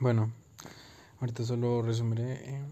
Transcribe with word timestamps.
Bueno, 0.00 0.32
ahorita 1.20 1.44
solo 1.44 1.82
resumiré 1.82 2.32
eh, 2.32 2.62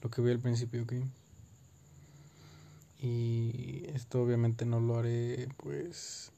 lo 0.00 0.08
que 0.08 0.22
vi 0.22 0.30
al 0.30 0.38
principio, 0.38 0.84
¿ok? 0.84 0.94
Y 3.00 3.84
esto 3.88 4.22
obviamente 4.22 4.64
no 4.64 4.80
lo 4.80 4.96
haré 4.96 5.46
pues 5.58 6.32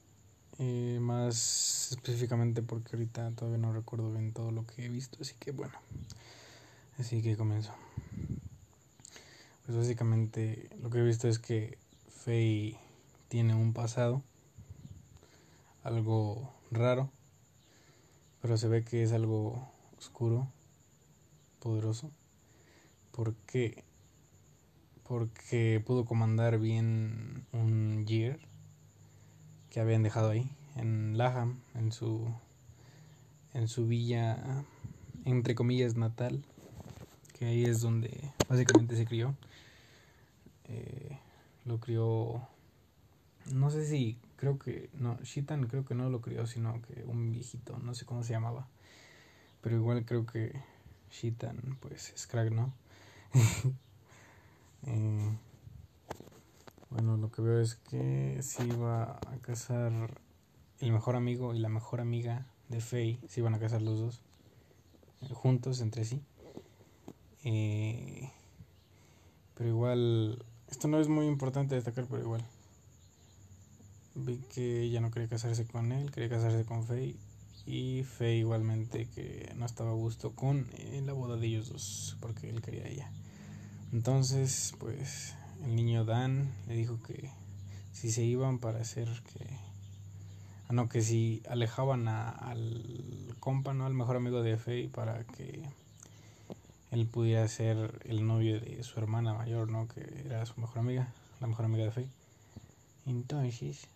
eh, 0.59 0.97
más 0.99 1.93
específicamente 1.93 2.61
porque 2.61 2.97
ahorita 2.97 3.31
todavía 3.31 3.57
no 3.57 3.71
recuerdo 3.71 4.11
bien 4.11 4.33
todo 4.33 4.51
lo 4.51 4.65
que 4.65 4.85
he 4.85 4.89
visto, 4.89 5.17
así 5.21 5.33
que 5.39 5.51
bueno, 5.51 5.75
así 6.99 7.21
que 7.21 7.37
comienzo. 7.37 7.71
Pues 9.65 9.77
básicamente 9.77 10.69
lo 10.81 10.89
que 10.89 10.99
he 10.99 11.03
visto 11.03 11.29
es 11.29 11.39
que 11.39 11.77
Faye 12.09 12.77
tiene 13.29 13.55
un 13.55 13.71
pasado, 13.71 14.23
algo 15.83 16.53
raro, 16.69 17.09
pero 18.41 18.57
se 18.57 18.67
ve 18.67 18.83
que 18.83 19.03
es 19.03 19.11
algo 19.11 19.71
oscuro, 19.97 20.47
poderoso. 21.59 22.11
¿Por 23.11 23.35
qué? 23.45 23.83
Porque 25.07 25.81
pudo 25.85 26.05
comandar 26.05 26.57
bien 26.59 27.45
un 27.51 28.05
Gear 28.07 28.39
que 29.69 29.79
habían 29.79 30.03
dejado 30.03 30.29
ahí, 30.29 30.49
en 30.75 31.17
Laham, 31.17 31.61
en 31.75 31.91
su, 31.91 32.27
en 33.53 33.67
su 33.67 33.87
villa, 33.87 34.65
entre 35.25 35.55
comillas, 35.55 35.95
natal, 35.95 36.43
que 37.37 37.45
ahí 37.45 37.65
es 37.65 37.81
donde 37.81 38.31
básicamente 38.49 38.95
se 38.95 39.05
crió. 39.05 39.35
Eh, 40.65 41.17
lo 41.65 41.79
crió, 41.79 42.47
no 43.45 43.69
sé 43.69 43.85
si, 43.85 44.17
creo 44.35 44.59
que, 44.59 44.89
no, 44.93 45.17
Shitan 45.23 45.67
creo 45.67 45.85
que 45.85 45.95
no 45.95 46.09
lo 46.09 46.21
crió, 46.21 46.45
sino 46.47 46.81
que 46.81 47.03
un 47.05 47.31
viejito, 47.31 47.77
no 47.79 47.93
sé 47.93 48.05
cómo 48.05 48.23
se 48.23 48.33
llamaba, 48.33 48.67
pero 49.61 49.75
igual 49.75 50.05
creo 50.05 50.25
que 50.25 50.53
Shitan, 51.11 51.77
pues, 51.79 52.11
es 52.13 52.27
crack, 52.27 52.51
¿no? 52.51 52.73
eh, 54.87 55.31
bueno, 56.89 57.17
lo 57.17 57.31
que 57.31 57.41
veo 57.41 57.61
es 57.61 57.75
que 57.75 58.39
si 58.41 58.63
iba 58.67 59.03
a 59.03 59.37
casar 59.41 60.17
el 60.79 60.91
mejor 60.91 61.15
amigo 61.15 61.53
y 61.53 61.59
la 61.59 61.69
mejor 61.69 62.01
amiga 62.01 62.45
de 62.69 62.81
Faye, 62.81 63.19
se 63.27 63.39
iban 63.39 63.53
a 63.53 63.59
casar 63.59 63.81
los 63.81 63.99
dos 63.99 64.21
eh, 65.21 65.33
juntos 65.33 65.79
entre 65.81 66.03
sí. 66.03 66.21
Eh, 67.43 68.29
pero 69.55 69.69
igual, 69.69 70.43
esto 70.69 70.87
no 70.87 70.99
es 70.99 71.07
muy 71.07 71.27
importante 71.27 71.75
destacar, 71.75 72.05
pero 72.09 72.23
igual. 72.23 72.43
Vi 74.13 74.37
que 74.53 74.81
ella 74.81 74.99
no 74.99 75.09
quería 75.09 75.29
casarse 75.29 75.65
con 75.65 75.91
él, 75.91 76.11
quería 76.11 76.29
casarse 76.29 76.65
con 76.65 76.83
Faye. 76.85 77.15
Y 77.65 78.03
Faye 78.03 78.37
igualmente 78.37 79.07
que 79.07 79.53
no 79.55 79.65
estaba 79.65 79.91
a 79.91 79.93
gusto 79.93 80.31
con 80.31 80.67
eh, 80.73 81.01
la 81.05 81.13
boda 81.13 81.37
de 81.37 81.47
ellos 81.47 81.69
dos, 81.69 82.17
porque 82.19 82.49
él 82.49 82.61
quería 82.61 82.83
a 82.83 82.87
ella. 82.87 83.11
Entonces, 83.93 84.73
pues 84.79 85.35
el 85.63 85.75
niño 85.75 86.03
Dan 86.03 86.51
le 86.67 86.75
dijo 86.75 87.01
que 87.03 87.29
si 87.93 88.11
se 88.11 88.23
iban 88.23 88.59
para 88.59 88.81
hacer 88.81 89.07
que... 89.33 89.45
Ah, 90.67 90.73
no, 90.73 90.89
que 90.89 91.01
si 91.01 91.41
alejaban 91.49 92.07
al 92.07 93.35
compa, 93.39 93.73
¿no? 93.73 93.85
Al 93.85 93.93
mejor 93.93 94.17
amigo 94.17 94.41
de 94.41 94.57
Faye 94.57 94.89
para 94.89 95.23
que 95.23 95.63
él 96.91 97.07
pudiera 97.07 97.47
ser 97.47 98.01
el 98.05 98.27
novio 98.27 98.59
de 98.59 98.83
su 98.83 98.99
hermana 98.99 99.33
mayor, 99.33 99.69
¿no? 99.69 99.87
Que 99.87 100.01
era 100.25 100.45
su 100.45 100.59
mejor 100.59 100.79
amiga, 100.79 101.13
la 101.39 101.47
mejor 101.47 101.65
amiga 101.65 101.85
de 101.85 101.91
Faye. 101.91 102.09
Entonces, 103.05 103.87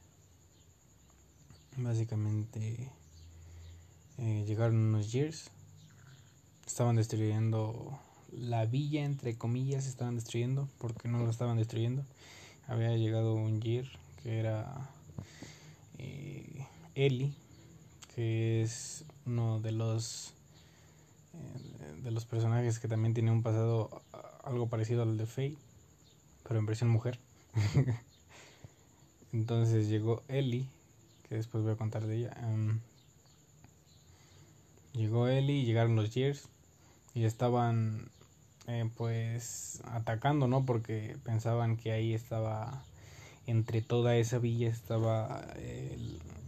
básicamente 1.77 2.91
eh, 4.17 4.43
llegaron 4.47 4.77
unos 4.77 5.11
years, 5.11 5.51
estaban 6.65 6.95
destruyendo 6.95 7.99
la 8.31 8.65
villa, 8.65 9.03
entre 9.03 9.37
comillas, 9.37 9.87
estaban 9.87 10.15
destruyendo, 10.15 10.67
porque 10.77 11.07
no 11.07 11.19
lo 11.19 11.29
estaban 11.29 11.57
destruyendo. 11.57 12.03
Había 12.67 12.95
llegado 12.95 13.33
un 13.35 13.61
Gear 13.61 13.85
que 14.23 14.39
era 14.39 14.89
eh, 15.97 16.65
Eli, 16.95 17.33
que 18.15 18.63
es 18.63 19.05
uno 19.25 19.59
de 19.59 19.71
los 19.71 20.33
eh, 21.33 22.01
de 22.03 22.11
los 22.11 22.25
personajes 22.25 22.79
que 22.79 22.87
también 22.87 23.13
tiene 23.13 23.31
un 23.31 23.43
pasado 23.43 24.01
algo 24.43 24.67
parecido 24.67 25.03
al 25.03 25.17
de 25.17 25.25
Faye, 25.25 25.57
pero 26.47 26.59
en 26.59 26.65
versión 26.65 26.89
mujer. 26.89 27.19
Entonces 29.33 29.89
llegó 29.89 30.23
Eli, 30.27 30.67
que 31.27 31.35
después 31.35 31.63
voy 31.63 31.73
a 31.73 31.77
contar 31.77 32.05
de 32.05 32.17
ella. 32.17 32.37
Um, 32.43 32.79
llegó 34.93 35.27
Eli 35.27 35.65
llegaron 35.65 35.95
los 35.95 36.13
Years 36.13 36.47
y 37.13 37.25
estaban 37.25 38.09
eh, 38.67 38.89
pues 38.97 39.81
atacando, 39.85 40.47
¿no? 40.47 40.65
Porque 40.65 41.17
pensaban 41.23 41.77
que 41.77 41.91
ahí 41.91 42.13
estaba, 42.13 42.83
entre 43.47 43.81
toda 43.81 44.15
esa 44.15 44.39
villa 44.39 44.69
estaba 44.69 45.45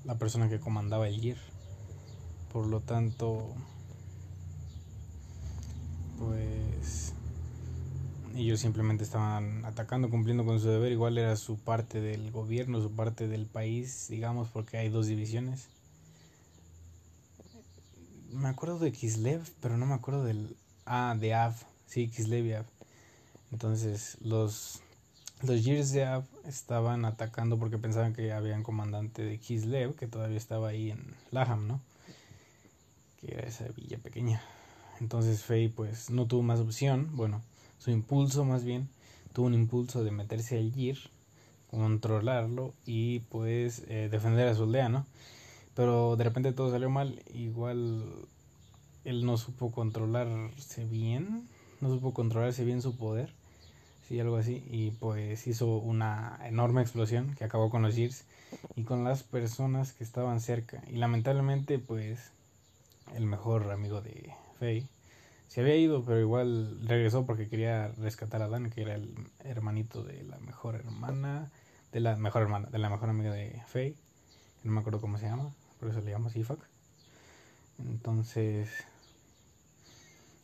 la 0.06 0.16
persona 0.16 0.50
que 0.50 0.60
comandaba 0.60 1.08
el 1.08 1.20
Gear. 1.20 1.38
Por 2.52 2.66
lo 2.68 2.80
tanto, 2.80 3.54
pues 6.18 7.07
ellos 8.38 8.60
simplemente 8.60 9.04
estaban 9.04 9.66
atacando, 9.66 10.10
cumpliendo 10.10 10.46
con 10.46 10.60
su 10.60 10.70
deber. 10.70 10.92
Igual 10.92 11.18
era 11.18 11.36
su 11.36 11.58
parte 11.58 12.02
del 12.02 12.32
gobierno, 12.32 12.82
su 12.82 12.92
parte 12.92 13.28
del 13.28 13.46
país, 13.48 14.08
digamos, 14.10 14.50
porque 14.50 14.78
hay 14.78 14.90
dos 14.90 15.08
divisiones. 15.08 15.70
Me 18.32 18.50
acuerdo 18.50 18.78
de 18.80 18.92
Kislev, 18.92 19.42
pero 19.62 19.78
no 19.78 19.86
me 19.86 19.96
acuerdo 19.96 20.24
del... 20.24 20.56
Ah, 20.86 21.16
de 21.20 21.34
Av 21.34 21.56
Sí, 21.88 22.10
Kislev 22.10 22.66
Entonces 23.52 24.18
los, 24.22 24.82
los 25.42 25.64
Gears 25.64 25.92
de 25.92 26.06
Av 26.06 26.26
estaban 26.46 27.06
atacando 27.06 27.58
porque 27.58 27.78
pensaban 27.78 28.14
que 28.14 28.32
habían 28.34 28.64
comandante 28.64 29.24
de 29.24 29.40
Kislev, 29.40 29.96
que 29.96 30.08
todavía 30.08 30.38
estaba 30.38 30.70
ahí 30.70 30.92
en 30.92 31.16
Laham, 31.32 31.68
¿no? 31.68 31.82
Que 33.20 33.34
era 33.34 33.48
esa 33.48 33.66
villa 33.70 33.98
pequeña. 33.98 34.42
Entonces 35.00 35.44
Faye 35.44 35.70
pues 35.70 36.10
no 36.10 36.28
tuvo 36.28 36.44
más 36.44 36.60
opción, 36.60 37.10
bueno, 37.16 37.42
su 37.78 37.92
impulso 37.92 38.46
más 38.46 38.64
bien, 38.64 38.90
tuvo 39.34 39.48
un 39.48 39.54
impulso 39.54 40.04
de 40.04 40.12
meterse 40.12 40.58
al 40.58 40.74
Gear, 40.74 40.98
controlarlo 41.70 42.74
y 42.86 43.20
pues 43.20 43.84
eh, 43.88 44.10
defender 44.10 44.48
a 44.48 44.56
su 44.56 44.64
aldea, 44.64 44.90
¿no? 44.90 45.06
Pero 45.76 46.16
de 46.16 46.24
repente 46.24 46.54
todo 46.54 46.72
salió 46.72 46.90
mal, 46.90 47.22
igual 47.34 48.04
él 49.06 49.26
no 49.26 49.38
supo 49.38 49.72
controlarse 49.72 50.86
bien, 50.86 51.48
no 51.82 51.90
supo 51.90 52.14
controlarse 52.14 52.66
bien 52.66 52.82
su 52.82 52.98
poder, 52.98 53.32
sí, 54.08 54.20
algo 54.20 54.38
así, 54.38 54.64
y 54.72 54.92
pues 54.92 55.46
hizo 55.48 55.78
una 55.78 56.40
enorme 56.46 56.82
explosión 56.82 57.36
que 57.36 57.44
acabó 57.44 57.70
con 57.70 57.84
los 57.84 57.96
Gears 57.96 58.26
y 58.76 58.84
con 58.84 59.04
las 59.04 59.24
personas 59.24 59.94
que 59.94 60.04
estaban 60.04 60.42
cerca. 60.42 60.84
Y 60.90 60.96
lamentablemente, 60.96 61.80
pues, 61.80 62.32
el 63.16 63.26
mejor 63.26 63.70
amigo 63.72 64.02
de 64.02 64.34
Faye 64.60 64.88
se 65.48 65.62
había 65.62 65.76
ido, 65.76 66.04
pero 66.04 66.20
igual 66.20 66.80
regresó 66.88 67.26
porque 67.26 67.48
quería 67.48 67.90
rescatar 67.98 68.42
a 68.42 68.48
Dan, 68.48 68.70
que 68.70 68.82
era 68.82 68.96
el 68.96 69.14
hermanito 69.44 70.04
de 70.04 70.24
la 70.24 70.38
mejor 70.40 70.76
hermana, 70.76 71.52
de 71.92 72.00
la 72.00 72.16
mejor 72.16 72.44
hermana, 72.44 72.70
de 72.70 72.78
la 72.78 72.90
mejor 72.90 73.10
amiga 73.10 73.32
de 73.32 73.62
Faye, 73.68 73.96
que 74.62 74.68
no 74.68 74.74
me 74.74 74.80
acuerdo 74.82 75.02
cómo 75.02 75.18
se 75.18 75.26
llama, 75.26 75.54
por 75.80 75.90
eso 75.90 76.02
le 76.02 76.12
llamo 76.12 76.30
Ifak. 76.34 76.60
Entonces, 77.80 78.70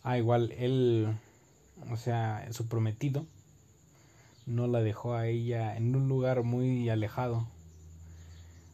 Ah, 0.05 0.17
igual 0.17 0.51
él, 0.57 1.15
o 1.89 1.95
sea, 1.95 2.45
su 2.51 2.67
prometido, 2.67 3.25
no 4.45 4.67
la 4.67 4.81
dejó 4.81 5.13
a 5.13 5.27
ella 5.27 5.77
en 5.77 5.95
un 5.95 6.09
lugar 6.09 6.43
muy 6.43 6.89
alejado. 6.89 7.47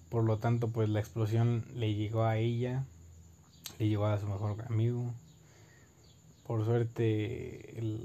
Por 0.10 0.24
lo 0.24 0.40
tanto, 0.40 0.70
pues 0.70 0.90
la 0.90 1.00
explosión 1.00 1.66
le 1.76 1.94
llegó 1.94 2.24
a 2.24 2.38
ella, 2.38 2.84
le 3.78 3.90
llegó 3.90 4.08
a 4.08 4.18
su 4.18 4.26
mejor 4.26 4.60
amigo. 4.68 5.14
Por 6.50 6.66
suerte, 6.66 7.78
el, 7.78 8.02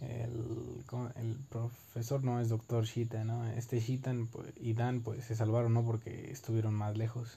el, 0.00 0.84
el 1.16 1.36
profesor 1.50 2.24
no 2.24 2.40
es 2.40 2.48
doctor 2.48 2.86
Shita, 2.86 3.24
¿no? 3.24 3.46
Este 3.46 3.78
Shitan 3.78 4.26
y 4.58 4.72
Dan 4.72 5.02
pues 5.02 5.22
se 5.22 5.36
salvaron, 5.36 5.74
¿no? 5.74 5.84
Porque 5.84 6.30
estuvieron 6.30 6.72
más 6.72 6.96
lejos. 6.96 7.36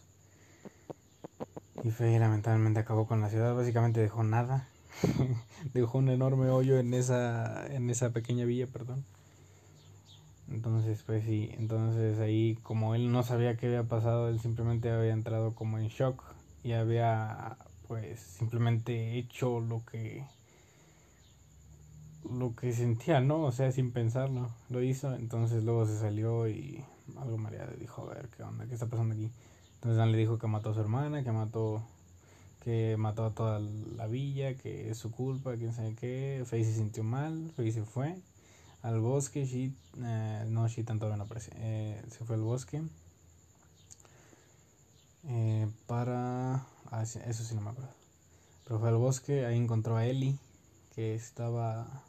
Y 1.83 1.92
Faye 1.92 2.18
lamentablemente 2.18 2.80
acabó 2.80 3.07
con 3.07 3.19
la 3.19 3.30
ciudad, 3.30 3.53
básicamente 3.53 4.00
dejó 4.00 4.24
nada. 4.24 4.69
dejó 5.74 5.97
un 5.97 6.07
enorme 6.07 6.50
hoyo 6.50 6.80
en 6.80 6.94
esa, 6.94 7.68
en 7.68 7.89
esa 7.89 8.12
pequeña 8.12 8.45
villa, 8.45 8.68
perdón. 8.68 9.04
Entonces, 10.50 11.04
pues 11.06 11.25
sí, 11.25 11.50
entonces 11.57 12.19
ahí 12.19 12.57
como 12.63 12.95
él 12.95 13.12
no 13.12 13.21
sabía 13.21 13.57
qué 13.57 13.65
había 13.65 13.83
pasado, 13.83 14.30
él 14.30 14.39
simplemente 14.39 14.89
había 14.92 15.12
entrado 15.12 15.56
como 15.56 15.77
en 15.77 15.89
shock 15.89 16.24
y 16.63 16.71
había 16.71 17.57
pues 17.91 18.21
simplemente 18.21 19.17
hecho 19.17 19.59
lo 19.59 19.83
que 19.83 20.23
lo 22.23 22.55
que 22.55 22.71
sentía, 22.71 23.19
¿no? 23.19 23.43
O 23.43 23.51
sea, 23.51 23.73
sin 23.73 23.91
pensarlo, 23.91 24.49
lo 24.69 24.81
hizo, 24.81 25.13
entonces 25.13 25.65
luego 25.65 25.85
se 25.85 25.99
salió 25.99 26.47
y 26.47 26.85
algo 27.17 27.38
María 27.38 27.65
le 27.65 27.75
dijo, 27.75 28.03
a 28.03 28.13
ver, 28.13 28.29
¿qué 28.29 28.43
onda? 28.43 28.65
¿Qué 28.65 28.75
está 28.75 28.85
pasando 28.85 29.13
aquí? 29.15 29.29
Entonces 29.73 29.97
Dan 29.97 30.13
le 30.13 30.17
dijo 30.17 30.39
que 30.39 30.47
mató 30.47 30.69
a 30.69 30.73
su 30.73 30.79
hermana, 30.79 31.21
que 31.25 31.33
mató 31.33 31.83
que 32.63 32.95
mató 32.97 33.25
a 33.25 33.31
toda 33.31 33.59
la 33.59 34.07
villa, 34.07 34.55
que 34.55 34.89
es 34.89 34.97
su 34.97 35.11
culpa, 35.11 35.57
quién 35.57 35.73
sabe 35.73 35.94
qué. 35.95 36.44
Faye 36.45 36.63
se 36.63 36.75
sintió 36.75 37.03
mal, 37.03 37.51
Faye 37.57 37.73
se 37.73 37.83
fue 37.83 38.15
al 38.83 39.01
bosque, 39.01 39.44
She, 39.44 39.73
eh, 40.01 40.45
no, 40.47 40.65
Shitan 40.65 40.97
todavía 40.97 41.17
no 41.17 41.25
aparece, 41.25 41.51
eh, 41.55 42.01
se 42.09 42.23
fue 42.23 42.37
al 42.37 42.41
bosque 42.41 42.83
eh, 45.27 45.67
para, 45.87 46.65
ah, 47.01 47.30
eso 47.30 47.44
sí 47.44 47.56
no 47.56 47.62
me 47.62 47.71
acuerdo, 47.71 47.92
pero 48.65 48.80
fue 48.80 48.89
al 48.89 48.98
bosque, 48.98 49.45
ahí 49.45 49.57
encontró 49.57 49.98
a 49.98 50.06
Ellie, 50.06 50.38
que 50.95 51.15
estaba 51.15 52.03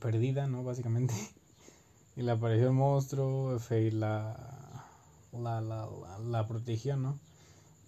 perdida, 0.00 0.46
¿no? 0.46 0.64
Básicamente, 0.64 1.14
y 2.16 2.22
le 2.22 2.32
apareció 2.32 2.68
el 2.68 2.74
monstruo, 2.74 3.58
Faye 3.58 3.92
la, 3.92 4.36
la, 5.32 5.60
la, 5.60 5.88
la 6.18 6.48
protegió, 6.48 6.96
¿no? 6.96 7.18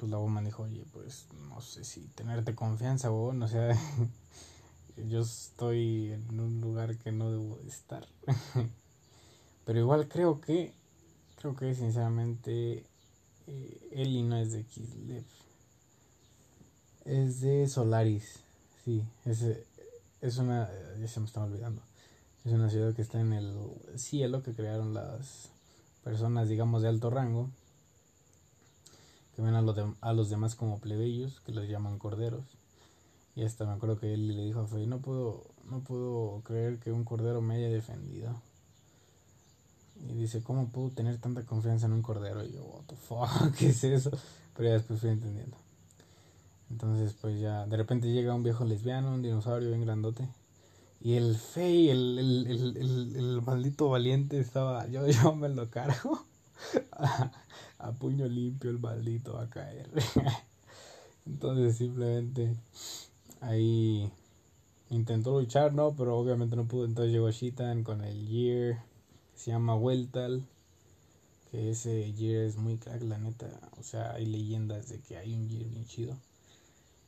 pues 0.03 0.11
la 0.11 0.19
woman 0.19 0.44
dijo, 0.44 0.64
oye, 0.64 0.85
pues 0.93 1.29
no 1.49 1.61
sé 1.61 1.85
si 1.85 2.00
tenerte 2.17 2.56
confianza, 2.56 3.12
o 3.12 3.32
no 3.32 3.47
sea, 3.47 3.79
yo 5.08 5.20
estoy 5.20 6.11
en 6.11 6.41
un 6.41 6.61
lugar 6.61 6.97
que 6.97 7.12
no 7.12 7.31
debo 7.31 7.61
estar. 7.69 8.05
Pero 9.65 9.79
igual 9.79 10.08
creo 10.08 10.41
que, 10.41 10.73
creo 11.37 11.55
que 11.55 11.73
sinceramente 11.76 12.85
eh, 13.47 13.88
Eli 13.93 14.25
no 14.25 14.38
es 14.38 14.50
de 14.50 14.65
Kislev. 14.65 15.23
Es 17.04 17.40
de 17.40 17.66
Solaris, 17.69 18.40
sí, 18.84 19.02
es, 19.25 19.44
es 20.20 20.38
una, 20.38 20.70
ya 21.00 21.08
se 21.08 21.20
me 21.20 21.26
olvidando, 21.34 21.82
es 22.44 22.52
una 22.52 22.70
ciudad 22.70 22.94
que 22.94 23.02
está 23.02 23.20
en 23.20 23.32
el 23.32 23.52
cielo 23.96 24.43
que 24.43 24.54
crearon 24.54 24.94
las 24.94 25.49
personas, 26.04 26.49
digamos, 26.49 26.82
de 26.82 26.88
alto 26.88 27.10
rango 27.10 27.50
que 29.34 29.43
ven 29.43 29.54
a 29.54 29.62
los, 29.62 29.76
a 30.00 30.12
los 30.12 30.31
demás 30.31 30.54
como 30.54 30.78
plebeyos, 30.78 31.40
que 31.40 31.52
los 31.52 31.69
llaman 31.69 31.99
corderos. 31.99 32.44
Y 33.34 33.44
hasta 33.44 33.64
me 33.64 33.72
acuerdo 33.72 33.98
que 33.98 34.12
él 34.12 34.37
le 34.37 34.44
dijo 34.44 34.60
a 34.60 34.66
Fey, 34.66 34.87
no 34.87 34.98
puedo, 34.98 35.44
no 35.70 35.81
puedo 35.81 36.43
creer 36.44 36.78
que 36.78 36.93
un 36.93 37.05
cordero 37.05 37.40
me 37.40 37.56
haya 37.56 37.69
defendido. 37.69 38.34
Y 40.06 40.14
dice, 40.14 40.43
¿cómo 40.43 40.69
puedo 40.69 40.90
tener 40.90 41.19
tanta 41.19 41.44
confianza 41.44 41.87
en 41.87 41.93
un 41.93 42.02
cordero? 42.02 42.44
Y 42.44 42.52
yo, 42.52 42.62
what 42.64 42.84
the 42.87 42.96
fuck, 42.96 43.55
¿qué 43.58 43.69
es 43.69 43.84
eso? 43.84 44.10
Pero 44.55 44.69
ya 44.69 44.75
después 44.75 45.00
fui 45.00 45.10
entendiendo. 45.10 45.56
Entonces, 46.72 47.14
pues 47.20 47.38
ya, 47.38 47.66
de 47.66 47.76
repente 47.76 48.10
llega 48.10 48.34
un 48.34 48.42
viejo 48.42 48.64
lesbiano, 48.64 49.12
un 49.12 49.20
dinosaurio 49.20 49.69
bien 49.69 49.82
grandote. 49.82 50.26
Y 51.02 51.14
el 51.14 51.36
Fey, 51.36 51.90
el, 51.90 52.19
el, 52.19 52.46
el, 52.76 53.16
el, 53.16 53.42
maldito 53.42 53.90
valiente 53.90 54.40
estaba, 54.40 54.86
yo, 54.88 55.06
yo 55.08 55.34
me 55.34 55.50
lo 55.50 55.69
cargo. 55.69 56.24
a 57.78 57.92
puño 57.92 58.26
limpio 58.26 58.70
el 58.70 58.78
maldito 58.78 59.34
va 59.34 59.42
a 59.42 59.50
caer. 59.50 59.90
Entonces 61.26 61.76
simplemente 61.76 62.56
ahí 63.40 64.10
intentó 64.88 65.38
luchar, 65.38 65.74
¿no? 65.74 65.94
Pero 65.94 66.16
obviamente 66.16 66.56
no 66.56 66.66
pudo. 66.66 66.86
Entonces 66.86 67.12
llegó 67.12 67.30
Shitan 67.30 67.84
con 67.84 68.02
el 68.02 68.26
Year, 68.28 68.82
se 69.34 69.50
llama 69.50 69.76
Weltal. 69.76 70.42
Que 71.50 71.70
ese 71.70 72.14
Year 72.14 72.44
es 72.44 72.56
muy 72.56 72.78
crack, 72.78 73.02
la 73.02 73.19
neta. 73.19 73.50
O 73.78 73.82
sea, 73.82 74.14
hay 74.14 74.24
leyendas 74.24 74.88
de 74.88 75.00
que 75.00 75.19
hay 75.19 75.34
un 75.34 75.50
Year 75.50 75.69
bien 75.69 75.84
chido. 75.84 76.16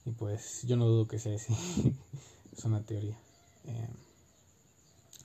Y 0.07 0.13
pues 0.13 0.63
yo 0.65 0.77
no 0.77 0.87
dudo 0.87 1.09
que 1.09 1.19
sea 1.19 1.35
ese. 1.35 1.53
es 2.53 2.65
una 2.65 2.83
teoría. 2.83 3.19
Eh, 3.65 3.89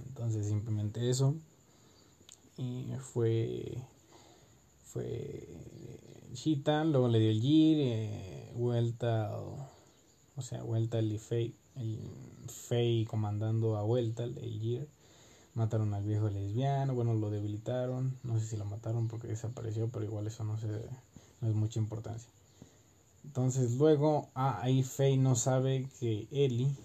entonces 0.07 0.47
simplemente 0.47 1.09
eso. 1.09 1.35
Y 2.57 2.91
fue 2.99 3.77
fue 4.89 5.47
Shitan, 6.33 6.91
luego 6.91 7.09
le 7.09 7.19
dio 7.19 7.29
el 7.29 7.41
Gir, 7.41 7.77
eh, 7.79 8.51
vuelta, 8.55 9.39
o, 10.35 10.41
sea, 10.41 10.63
vuelta 10.63 10.97
el 10.97 11.19
Fei, 11.19 11.53
el 11.75 11.99
Fei 12.47 13.05
comandando 13.05 13.77
a 13.77 13.83
vuelta 13.83 14.23
el 14.23 14.59
Gir. 14.59 14.87
Mataron 15.53 15.93
al 15.93 16.03
viejo 16.05 16.29
lesbiano, 16.29 16.95
bueno, 16.95 17.13
lo 17.13 17.29
debilitaron, 17.29 18.17
no 18.23 18.39
sé 18.39 18.47
si 18.47 18.57
lo 18.57 18.65
mataron 18.65 19.07
porque 19.07 19.27
desapareció, 19.27 19.89
pero 19.89 20.05
igual 20.05 20.25
eso 20.25 20.43
no, 20.43 20.57
se, 20.57 20.67
no 21.41 21.49
es 21.49 21.53
mucha 21.53 21.79
importancia. 21.79 22.29
Entonces 23.23 23.73
luego, 23.73 24.29
ah, 24.35 24.59
ahí 24.61 24.83
Fei 24.83 25.17
no 25.17 25.35
sabe 25.35 25.89
que 25.99 26.27
Eli 26.31 26.75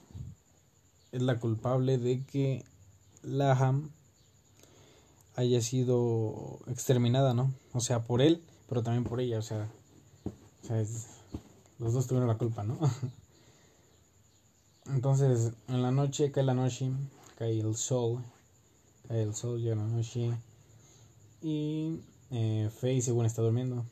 es 1.12 1.22
la 1.22 1.38
culpable 1.38 1.98
de 1.98 2.25
que 2.25 2.64
Laham 3.22 3.90
haya 5.36 5.60
sido 5.60 6.60
exterminada, 6.66 7.34
¿no? 7.34 7.52
O 7.72 7.81
sea, 7.81 8.04
por 8.04 8.20
él, 8.20 8.42
pero 8.69 8.82
también 8.82 9.04
por 9.04 9.20
ella, 9.20 9.38
o 9.38 9.42
sea, 9.42 9.69
los 11.78 11.92
dos 11.92 12.06
tuvieron 12.06 12.28
la 12.28 12.38
culpa, 12.38 12.62
¿no? 12.62 12.78
Entonces, 14.87 15.52
en 15.69 15.82
la 15.82 15.90
noche 15.90 16.30
cae 16.30 16.44
la 16.44 16.54
noche, 16.54 16.90
cae 17.37 17.58
el 17.58 17.75
sol, 17.75 18.22
cae 19.08 19.22
el 19.22 19.34
sol, 19.34 19.60
llega 19.60 19.76
la 19.76 19.87
noche, 19.87 20.30
y 21.42 22.00
eh, 22.30 22.70
Faye 22.80 23.02
según 23.02 23.26
está 23.26 23.42
durmiendo, 23.42 23.84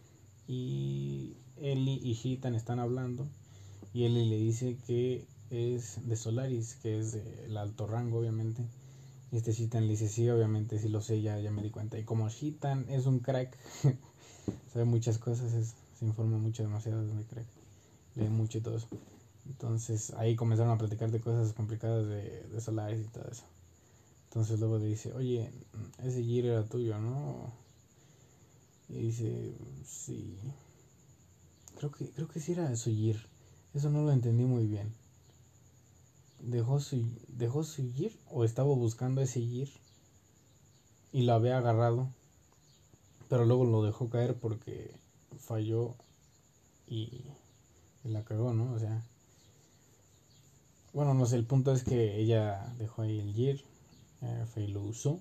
y 0.46 1.34
Ellie 1.62 1.98
y 2.02 2.18
Hitan 2.22 2.54
están 2.54 2.78
hablando, 2.78 3.26
y 3.94 4.04
Ellie 4.04 4.26
le 4.26 4.36
dice 4.36 4.76
que 4.86 5.24
es 5.50 6.06
de 6.06 6.16
Solaris, 6.16 6.74
que 6.82 6.98
es 6.98 7.12
del 7.12 7.56
alto 7.56 7.86
rango, 7.86 8.18
obviamente 8.18 8.62
y 9.32 9.36
este 9.36 9.52
Shitan 9.52 9.86
le 9.86 9.92
dice, 9.92 10.08
sí, 10.08 10.28
obviamente, 10.28 10.78
sí 10.78 10.90
lo 10.90 11.00
sé, 11.00 11.22
ya, 11.22 11.38
ya 11.38 11.50
me 11.50 11.62
di 11.62 11.70
cuenta. 11.70 11.98
Y 11.98 12.04
como 12.04 12.28
Shitan 12.28 12.84
es 12.90 13.06
un 13.06 13.20
crack, 13.20 13.56
sabe 14.72 14.84
muchas 14.84 15.16
cosas, 15.16 15.74
se 15.98 16.04
informa 16.04 16.36
mucho, 16.36 16.62
demasiado, 16.62 17.02
es 17.02 17.10
muy 17.10 17.24
crack. 17.24 17.46
Lee 18.14 18.28
mucho 18.28 18.58
y 18.58 18.60
todo 18.60 18.76
eso. 18.76 18.88
Entonces 19.46 20.12
ahí 20.18 20.36
comenzaron 20.36 20.70
a 20.70 20.76
platicar 20.76 21.10
de 21.10 21.20
cosas 21.20 21.54
complicadas 21.54 22.06
de, 22.06 22.42
de 22.42 22.60
Solaris 22.60 23.06
y 23.06 23.08
todo 23.08 23.24
eso. 23.30 23.44
Entonces 24.28 24.60
luego 24.60 24.76
le 24.76 24.84
dice, 24.84 25.14
oye, 25.14 25.50
ese 26.04 26.22
Gir 26.22 26.44
era 26.44 26.64
tuyo, 26.64 26.98
¿no? 26.98 27.50
Y 28.90 28.96
dice, 28.96 29.54
sí. 29.86 30.36
Creo 31.82 31.90
que, 31.90 32.10
creo 32.10 32.28
que 32.28 32.40
sí 32.40 32.52
era 32.52 32.74
su 32.76 32.90
Gir. 32.90 33.26
Eso 33.74 33.90
no 33.90 34.02
lo 34.02 34.12
entendí 34.12 34.44
muy 34.44 34.66
bien 34.66 34.92
dejó 36.42 36.80
su, 36.80 37.04
dejó 37.28 37.62
o 38.30 38.44
estaba 38.44 38.74
buscando 38.74 39.20
ese 39.20 39.40
gir 39.40 39.70
y 41.12 41.22
lo 41.22 41.34
había 41.34 41.58
agarrado, 41.58 42.08
pero 43.28 43.44
luego 43.44 43.64
lo 43.64 43.82
dejó 43.82 44.08
caer 44.08 44.34
porque 44.34 44.90
falló 45.38 45.94
y, 46.86 47.24
la 48.04 48.24
cagó, 48.24 48.52
¿no? 48.52 48.72
O 48.72 48.78
sea, 48.78 49.02
bueno, 50.92 51.14
no 51.14 51.26
sé, 51.26 51.36
el 51.36 51.44
punto 51.44 51.72
es 51.72 51.84
que 51.84 52.18
ella 52.18 52.74
dejó 52.78 53.02
ahí 53.02 53.20
el 53.20 53.32
gir, 53.32 53.64
eh, 54.22 54.44
y 54.56 54.66
lo 54.66 54.82
usó. 54.82 55.20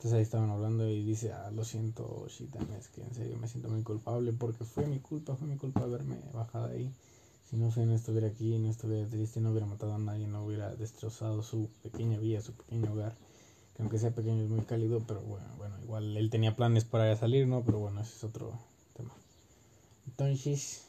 Entonces 0.00 0.16
ahí 0.16 0.22
estaban 0.22 0.48
hablando 0.48 0.88
y 0.88 1.02
dice, 1.04 1.30
ah, 1.30 1.50
lo 1.50 1.62
siento, 1.62 2.26
Shitan, 2.26 2.66
es 2.72 2.88
que 2.88 3.02
en 3.02 3.14
serio 3.14 3.36
me 3.36 3.46
siento 3.46 3.68
muy 3.68 3.82
culpable 3.82 4.32
porque 4.32 4.64
fue 4.64 4.86
mi 4.86 4.98
culpa, 4.98 5.36
fue 5.36 5.46
mi 5.46 5.58
culpa 5.58 5.82
haberme 5.82 6.16
bajado 6.32 6.68
ahí. 6.68 6.90
Si 7.50 7.58
no 7.58 7.68
no 7.68 7.94
estuviera 7.94 8.28
aquí, 8.28 8.56
no 8.56 8.70
estuviera 8.70 9.06
triste, 9.06 9.42
no 9.42 9.50
hubiera 9.50 9.66
matado 9.66 9.92
a 9.92 9.98
nadie, 9.98 10.26
no 10.26 10.42
hubiera 10.42 10.74
destrozado 10.74 11.42
su 11.42 11.68
pequeña 11.82 12.18
vida, 12.18 12.40
su 12.40 12.54
pequeño 12.54 12.94
hogar. 12.94 13.14
Que 13.76 13.82
aunque 13.82 13.98
sea 13.98 14.10
pequeño 14.14 14.42
es 14.42 14.48
muy 14.48 14.62
cálido, 14.62 15.04
pero 15.06 15.20
bueno, 15.20 15.44
bueno, 15.58 15.76
igual 15.82 16.16
él 16.16 16.30
tenía 16.30 16.56
planes 16.56 16.84
para 16.84 17.14
salir, 17.14 17.46
¿no? 17.46 17.62
Pero 17.62 17.80
bueno, 17.80 18.00
ese 18.00 18.16
es 18.16 18.24
otro 18.24 18.54
tema. 18.96 19.12
Entonces, 20.06 20.86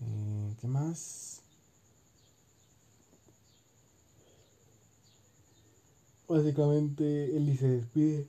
eh, 0.00 0.54
¿qué 0.60 0.66
más? 0.66 1.41
Básicamente, 6.32 7.36
Eli 7.36 7.58
se 7.58 7.68
despide 7.68 8.26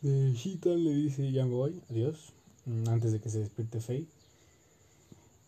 de 0.00 0.32
Shitan, 0.32 0.84
le 0.84 0.94
dice 0.94 1.32
ya 1.32 1.44
voy, 1.44 1.82
adiós, 1.90 2.32
mm, 2.66 2.88
antes 2.88 3.10
de 3.10 3.20
que 3.20 3.28
se 3.30 3.40
despierte 3.40 3.80
Faye. 3.80 4.06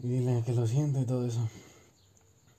Y 0.01 0.09
dile 0.09 0.43
que 0.45 0.53
lo 0.53 0.67
siento 0.67 1.01
y 1.01 1.05
todo 1.05 1.25
eso. 1.25 1.49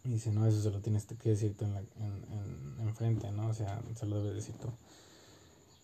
Y 0.06 0.12
dice, 0.12 0.32
no, 0.32 0.48
eso 0.48 0.62
se 0.62 0.72
lo 0.72 0.79
tienes 0.79 1.06
que 1.06 1.29
decir 1.32 1.53
en, 1.60 1.74
la, 1.74 1.79
en, 1.79 2.96
frente, 2.96 3.29
¿no? 3.29 3.50
O 3.50 3.53
sea, 3.53 3.82
se 3.94 4.06
lo 4.06 4.24
debes 4.24 4.36
decir 4.36 4.56
tú. 4.56 4.70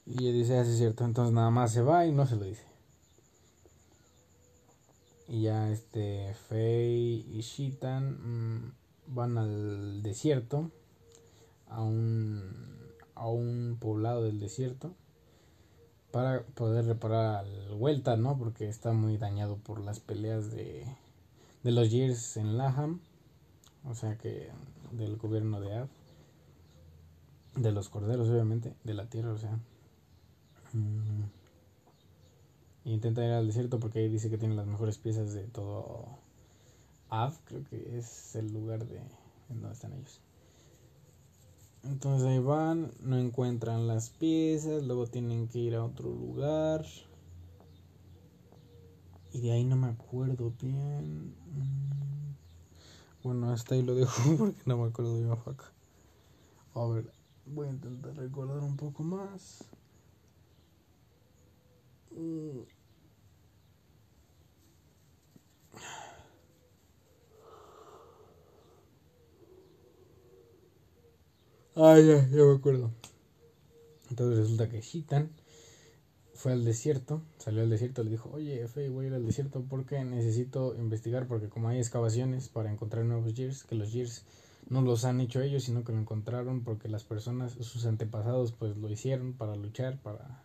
Y 0.05 0.23
ella 0.23 0.31
dice, 0.31 0.57
así 0.57 0.69
ah, 0.69 0.71
es 0.71 0.77
cierto. 0.77 1.03
Entonces 1.03 1.33
nada 1.33 1.49
más 1.49 1.73
se 1.73 1.81
va 1.81 2.05
y 2.05 2.13
no 2.13 2.25
se 2.25 2.37
lo 2.37 2.45
dice. 2.45 2.63
Y 5.27 5.41
ya 5.41 5.69
este 5.69 6.33
Fei 6.47 7.25
y 7.33 7.41
Shitan 7.41 8.11
mm, 8.13 8.73
van 9.07 9.37
al 9.37 10.01
desierto, 10.01 10.71
a 11.67 11.81
un, 11.81 12.72
a 13.15 13.27
un 13.27 13.77
poblado 13.79 14.23
del 14.23 14.39
desierto, 14.39 14.93
para 16.11 16.43
poder 16.43 16.85
reparar 16.85 17.37
al 17.37 17.75
Vuelta, 17.75 18.15
¿no? 18.17 18.37
Porque 18.37 18.67
está 18.67 18.93
muy 18.93 19.17
dañado 19.17 19.57
por 19.57 19.79
las 19.79 19.99
peleas 19.99 20.51
de, 20.51 20.85
de 21.63 21.71
los 21.71 21.89
Years 21.89 22.37
en 22.37 22.57
Laham, 22.57 22.99
o 23.85 23.95
sea 23.95 24.17
que 24.17 24.49
del 24.91 25.17
gobierno 25.17 25.59
de 25.59 25.75
Av, 25.75 25.87
de 27.55 27.71
los 27.71 27.89
corderos 27.89 28.29
obviamente, 28.29 28.75
de 28.83 28.93
la 28.93 29.09
tierra, 29.09 29.33
o 29.33 29.37
sea. 29.37 29.57
Mm. 30.73 31.23
Intenta 32.85 33.25
ir 33.25 33.31
al 33.31 33.47
desierto 33.47 33.79
porque 33.79 33.99
ahí 33.99 34.09
dice 34.09 34.29
que 34.29 34.37
tiene 34.37 34.55
las 34.55 34.67
mejores 34.67 34.97
piezas 34.97 35.33
de 35.33 35.43
todo 35.47 36.05
Av, 37.09 37.33
creo 37.45 37.63
que 37.63 37.97
es 37.97 38.35
el 38.35 38.53
lugar 38.53 38.85
de 38.85 38.97
en 38.97 39.61
donde 39.61 39.73
están 39.73 39.93
ellos. 39.93 40.19
Entonces 41.83 42.25
ahí 42.27 42.39
van, 42.39 42.91
no 43.01 43.17
encuentran 43.17 43.87
las 43.87 44.09
piezas, 44.09 44.83
luego 44.83 45.07
tienen 45.07 45.47
que 45.49 45.59
ir 45.59 45.75
a 45.75 45.83
otro 45.83 46.09
lugar. 46.09 46.85
Y 49.33 49.41
de 49.41 49.51
ahí 49.51 49.65
no 49.65 49.75
me 49.75 49.87
acuerdo 49.87 50.53
bien. 50.61 51.27
Mm. 51.29 52.35
Bueno, 53.23 53.51
hasta 53.51 53.75
ahí 53.75 53.81
lo 53.81 53.95
dejo 53.95 54.13
porque 54.37 54.61
no 54.65 54.77
me 54.77 54.87
acuerdo 54.87 55.17
bien 55.17 55.31
acá. 55.31 55.71
A 56.75 56.85
ver, 56.87 57.11
voy 57.45 57.67
a 57.67 57.71
intentar 57.71 58.15
recordar 58.15 58.59
un 58.59 58.77
poco 58.77 59.03
más. 59.03 59.65
Ah, 71.75 71.97
ya, 71.99 72.27
ya 72.29 72.43
me 72.43 72.53
acuerdo. 72.53 72.91
Entonces 74.09 74.37
resulta 74.37 74.69
que 74.69 74.81
Shitan 74.81 75.31
fue 76.35 76.51
al 76.51 76.65
desierto, 76.65 77.21
salió 77.39 77.63
al 77.63 77.69
desierto, 77.69 78.03
le 78.03 78.11
dijo, 78.11 78.29
oye, 78.31 78.67
Fe, 78.67 78.89
voy 78.89 79.05
a 79.05 79.07
ir 79.07 79.13
al 79.15 79.25
desierto 79.25 79.65
porque 79.67 80.03
necesito 80.03 80.75
investigar, 80.75 81.27
porque 81.27 81.49
como 81.49 81.69
hay 81.69 81.79
excavaciones 81.79 82.49
para 82.49 82.71
encontrar 82.71 83.05
nuevos 83.05 83.33
Gears, 83.33 83.63
que 83.63 83.73
los 83.73 83.91
Gears 83.91 84.23
no 84.69 84.81
los 84.81 85.03
han 85.03 85.19
hecho 85.19 85.41
ellos, 85.41 85.63
sino 85.63 85.83
que 85.83 85.93
lo 85.93 85.99
encontraron 85.99 86.63
porque 86.63 86.89
las 86.89 87.03
personas, 87.03 87.53
sus 87.53 87.85
antepasados, 87.87 88.51
pues 88.51 88.77
lo 88.77 88.87
hicieron 88.89 89.33
para 89.33 89.55
luchar, 89.55 89.97
para 89.99 90.43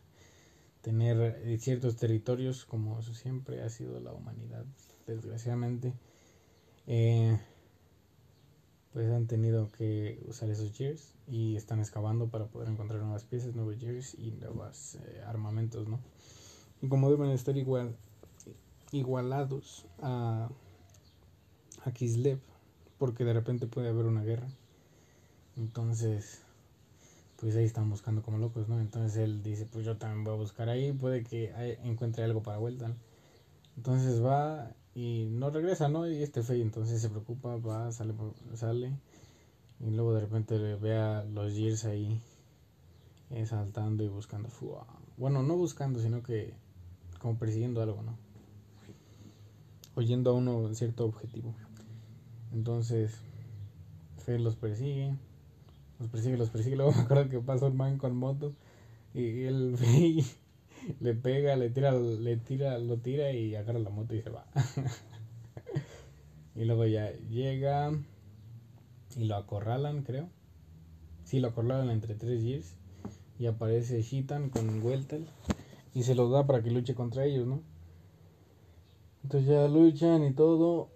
tener 0.81 1.43
eh, 1.45 1.59
ciertos 1.59 1.97
territorios, 1.97 2.65
como 2.65 3.03
siempre 3.03 3.63
ha 3.63 3.69
sido 3.69 4.01
la 4.01 4.13
humanidad, 4.13 4.65
desgraciadamente. 5.07 5.93
Eh, 6.87 7.39
pues 8.93 9.11
han 9.11 9.27
tenido 9.27 9.71
que 9.73 10.23
usar 10.27 10.51
esos 10.51 10.73
gears 10.73 11.15
y 11.27 11.57
están 11.57 11.79
excavando 11.81 12.29
para 12.29 12.47
poder 12.47 12.69
encontrar 12.69 13.01
nuevas 13.01 13.25
piezas, 13.25 13.55
nuevos 13.55 13.77
gears 13.79 14.15
y 14.15 14.33
nuevos 14.33 14.97
eh, 14.97 15.23
armamentos, 15.27 15.89
¿no? 15.89 16.01
Y 16.81 16.89
como 16.89 17.11
deben 17.11 17.31
estar 17.31 17.57
igual 17.57 17.97
igualados 18.93 19.87
a, 20.01 20.49
a 21.85 21.91
Kislev, 21.93 22.41
porque 22.99 23.25
de 23.25 23.35
repente 23.35 23.67
puede 23.67 23.89
haber 23.89 24.07
una 24.07 24.23
guerra. 24.23 24.49
Entonces, 25.57 26.43
pues 27.37 27.55
ahí 27.57 27.65
están 27.65 27.91
buscando 27.91 28.23
como 28.23 28.39
locos, 28.39 28.69
¿no? 28.69 28.81
Entonces 28.81 29.17
él 29.19 29.43
dice, 29.43 29.67
pues 29.67 29.85
yo 29.85 29.97
también 29.97 30.25
voy 30.25 30.35
a 30.35 30.37
buscar 30.37 30.69
ahí, 30.69 30.93
puede 30.93 31.23
que 31.23 31.79
encuentre 31.85 32.25
algo 32.25 32.43
para 32.43 32.59
vuelta. 32.59 32.95
Entonces 33.77 34.25
va 34.25 34.73
y 34.99 35.27
no 35.31 35.51
regresa, 35.51 35.89
¿no? 35.89 36.09
Y 36.09 36.25
este 36.25 36.43
Fey 36.43 36.61
entonces 36.61 37.01
se 37.01 37.09
preocupa, 37.09 37.55
va, 37.57 37.93
sale, 37.93 38.15
sale 38.55 38.93
y 39.79 39.91
luego 39.91 40.13
de 40.13 40.23
repente 40.23 40.59
ve 40.59 40.97
a 40.97 41.23
los 41.23 41.55
Gears 41.55 41.85
ahí 41.85 42.21
eh, 43.31 43.47
saltando 43.47 44.03
y 44.03 44.09
buscando. 44.09 44.49
Bueno, 45.17 45.45
no 45.45 45.57
buscando, 45.57 46.01
sino 46.01 46.25
que 46.25 46.53
como 47.21 47.39
persiguiendo 47.39 47.81
algo, 47.81 48.03
¿no? 48.03 48.19
Oyendo 49.95 50.31
a 50.31 50.35
uno 50.35 50.75
cierto 50.75 51.05
objetivo. 51.05 51.55
Entonces, 52.53 53.21
Fey 54.25 54.41
los 54.41 54.57
persigue, 54.57 55.17
los 56.01 56.09
persigue, 56.09 56.37
los 56.37 56.51
persigue. 56.51 56.75
Luego 56.75 56.91
me 56.97 57.03
acuerdo 57.03 57.29
que 57.29 57.39
pasa 57.39 57.67
un 57.67 57.77
man 57.77 57.99
con 57.99 58.17
moto 58.17 58.53
y 59.15 59.45
el 59.45 59.77
Fey 59.77 60.27
le 61.01 61.15
pega, 61.15 61.57
le 61.57 61.71
tira, 61.71 61.93
le 61.93 62.37
tira, 62.37 62.79
lo 62.79 62.99
tira 62.99 63.33
y 63.33 63.55
agarra 63.55 63.79
la 63.79 63.91
moto 63.91 64.15
y 64.15 64.23
se 64.23 64.31
va. 64.31 64.47
y 66.55 66.65
luego 66.65 66.87
ya 66.87 67.13
llega 67.29 67.93
y 69.17 69.25
lo 69.25 69.37
acorralan, 69.37 70.03
creo. 70.03 70.29
Sí, 71.25 71.41
lo 71.41 71.49
acorralan 71.49 71.91
entre 71.91 72.15
tres 72.15 72.43
years. 72.43 72.75
Y 73.39 73.47
aparece 73.47 74.03
Shitan 74.03 74.51
con 74.51 74.83
Weltel. 74.83 75.27
Y 75.95 76.03
se 76.03 76.15
lo 76.15 76.29
da 76.31 76.47
para 76.47 76.63
que 76.63 76.71
luche 76.71 76.95
contra 76.95 77.25
ellos, 77.25 77.47
¿no? 77.47 77.63
Entonces 79.23 79.49
ya 79.49 79.69
luchan 79.69 80.25
y 80.25 80.33
todo. 80.33 80.91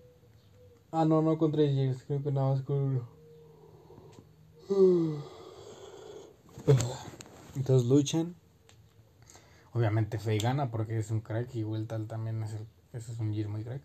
Ah, 0.90 1.04
no, 1.04 1.22
no 1.22 1.38
con 1.38 1.52
tres 1.52 1.74
years. 1.74 2.02
Creo 2.04 2.22
que 2.22 2.32
nada 2.32 2.50
más 2.50 2.62
con. 2.62 3.02
Entonces 7.56 7.88
luchan. 7.88 8.34
Obviamente 9.74 10.18
Fey 10.18 10.38
gana 10.38 10.70
porque 10.70 10.98
es 10.98 11.10
un 11.10 11.20
crack 11.20 11.54
y 11.54 11.64
Weltal 11.64 12.06
también 12.06 12.42
es, 12.42 12.52
el, 12.52 12.66
es 12.92 13.08
un 13.18 13.32
Gear 13.32 13.48
muy 13.48 13.64
crack. 13.64 13.82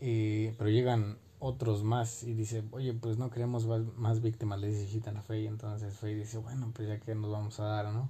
pero 0.00 0.70
llegan 0.70 1.18
otros 1.44 1.82
más 1.82 2.22
y 2.22 2.34
dice, 2.34 2.62
oye, 2.70 2.94
pues 2.94 3.18
no 3.18 3.28
queremos 3.30 3.66
más 3.96 4.22
víctimas, 4.22 4.60
le 4.60 4.68
dice 4.68 4.86
Shitan 4.86 5.16
a 5.16 5.22
Fey. 5.22 5.48
Entonces 5.48 5.96
Fey 5.96 6.14
dice, 6.14 6.38
bueno, 6.38 6.70
pues 6.72 6.88
ya 6.88 7.00
que 7.00 7.14
nos 7.16 7.32
vamos 7.32 7.58
a 7.58 7.64
dar, 7.64 7.92
¿no? 7.92 8.08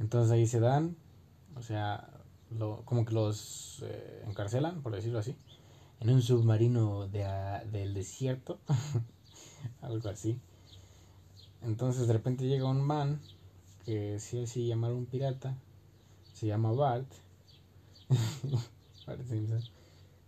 Entonces 0.00 0.32
ahí 0.32 0.46
se 0.46 0.58
dan, 0.58 0.96
o 1.56 1.62
sea, 1.62 2.10
lo, 2.50 2.82
como 2.84 3.04
que 3.04 3.14
los 3.14 3.84
eh, 3.86 4.24
encarcelan, 4.26 4.82
por 4.82 4.92
decirlo 4.92 5.20
así, 5.20 5.36
en 6.00 6.10
un 6.10 6.22
submarino 6.22 7.06
de, 7.08 7.24
del 7.70 7.94
desierto, 7.94 8.58
algo 9.80 10.08
así. 10.08 10.40
Entonces 11.62 12.08
de 12.08 12.12
repente 12.12 12.46
llega 12.46 12.68
un 12.68 12.80
man, 12.80 13.20
que 13.84 14.18
si 14.18 14.46
sí 14.48 14.66
llamar 14.66 14.92
un 14.92 15.06
pirata, 15.06 15.56
se 16.38 16.46
llama 16.46 16.70
Bart. 16.70 17.12
Bart 19.06 19.24
Simpson. 19.24 19.60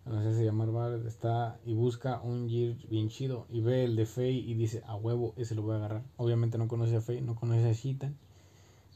No 0.05 0.23
sé 0.23 0.33
si 0.33 0.39
se 0.39 0.45
llama 0.45 0.65
Bart. 0.67 1.07
Está 1.07 1.61
y 1.65 1.75
busca 1.75 2.21
un 2.21 2.49
Gear 2.49 2.77
bien 2.89 3.09
chido. 3.09 3.47
Y 3.49 3.61
ve 3.61 3.85
el 3.85 3.95
de 3.95 4.07
Faye 4.07 4.33
y 4.33 4.55
dice: 4.55 4.83
A 4.87 4.97
huevo, 4.97 5.35
ese 5.37 5.55
lo 5.55 5.63
voy 5.63 5.75
a 5.75 5.77
agarrar. 5.77 6.03
Obviamente 6.17 6.59
no 6.59 6.67
conoce 6.67 6.97
a 6.97 7.01
Faye, 7.01 7.23
no 7.23 7.37
conoce 7.37 7.69
a 7.69 7.73
Shitan. 7.73 8.17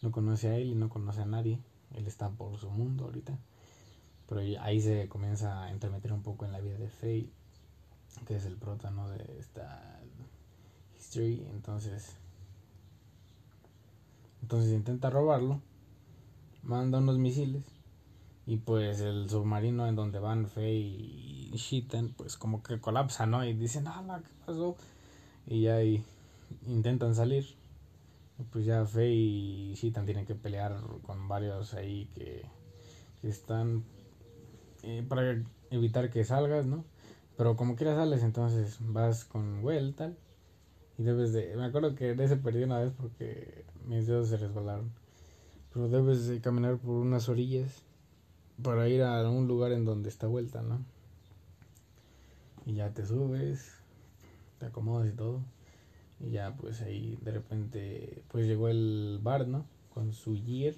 No 0.02 0.11
conoce 0.11 0.49
a 0.49 0.56
él 0.56 0.71
y 0.71 0.75
no 0.75 0.88
conoce 0.88 1.21
a 1.23 1.26
nadie. 1.26 1.61
Él 1.94 2.06
está 2.06 2.30
por 2.30 2.59
su 2.59 2.68
mundo 2.68 3.04
ahorita. 3.04 3.38
Pero 4.28 4.40
ahí 4.61 4.80
se 4.80 5.09
comienza 5.09 5.62
a 5.62 5.71
entremeter 5.71 6.12
un 6.12 6.23
poco 6.23 6.44
en 6.44 6.52
la 6.52 6.61
vida 6.61 6.78
de 6.78 6.88
Faye. 6.88 7.30
Que 8.26 8.37
es 8.37 8.44
el 8.44 8.56
prota 8.56 8.90
de 8.90 9.38
esta 9.38 10.00
history. 10.99 11.47
Entonces. 11.52 12.16
Entonces 14.42 14.73
intenta 14.73 15.11
robarlo 15.11 15.61
manda 16.64 16.99
unos 16.99 17.18
misiles 17.18 17.64
y 18.47 18.59
pues 18.59 19.00
el 19.00 19.28
submarino 19.30 19.87
en 19.87 19.97
donde 19.97 20.18
van 20.18 20.49
Faye 20.49 20.68
y 20.71 21.50
Shitan 21.54 22.11
pues 22.16 22.37
como 22.37 22.62
que 22.62 22.80
colapsa, 22.80 23.26
¿no? 23.26 23.44
Y 23.44 23.54
dicen, 23.54 23.87
ah, 23.87 24.21
¿qué 24.23 24.30
pasó? 24.47 24.76
Y 25.47 25.62
ya 25.62 25.76
ahí 25.76 26.04
intentan 26.66 27.14
salir. 27.14 27.47
Pues 28.50 28.64
ya 28.64 28.85
Faye 28.85 29.14
y 29.14 29.75
Shitan 29.75 30.04
tienen 30.04 30.26
que 30.26 30.35
pelear 30.35 30.76
con 31.02 31.28
varios 31.28 31.75
ahí 31.75 32.11
que, 32.14 32.42
están 33.23 33.85
eh, 34.83 35.02
para 35.09 35.42
evitar 35.71 36.11
que 36.11 36.25
salgas, 36.25 36.66
¿no? 36.66 36.85
Pero 37.38 37.56
como 37.56 37.75
quieras 37.75 37.97
sales, 37.97 38.23
entonces 38.23 38.76
vas 38.80 39.25
con 39.25 39.64
Well 39.64 39.94
tal. 39.94 40.16
Y 40.99 41.02
debes 41.02 41.33
de... 41.33 41.56
Me 41.56 41.64
acuerdo 41.64 41.94
que 41.94 42.14
de 42.14 42.25
ese 42.25 42.37
perdí 42.37 42.62
una 42.62 42.80
vez 42.80 42.92
porque 42.92 43.64
mis 43.87 44.06
dedos 44.06 44.28
se 44.28 44.37
resbalaron. 44.37 44.90
Pero 45.74 45.88
debes 45.88 46.28
de 46.28 46.40
caminar 46.40 46.78
por 46.78 46.94
unas 46.94 47.28
orillas 47.28 47.82
para 48.62 48.88
ir 48.88 49.02
a 49.02 49.28
un 49.28 49.48
lugar 49.48 49.72
en 49.72 49.84
donde 49.84 50.08
está 50.08 50.28
vuelta, 50.28 50.62
¿no? 50.62 50.78
Y 52.64 52.74
ya 52.74 52.90
te 52.94 53.04
subes, 53.04 53.72
te 54.60 54.66
acomodas 54.66 55.08
y 55.08 55.16
todo. 55.16 55.40
Y 56.20 56.30
ya 56.30 56.54
pues 56.56 56.80
ahí 56.80 57.18
de 57.22 57.32
repente 57.32 58.22
pues 58.30 58.46
llegó 58.46 58.68
el 58.68 59.18
bar, 59.20 59.48
¿no? 59.48 59.66
Con 59.92 60.12
su 60.12 60.36
gear. 60.36 60.74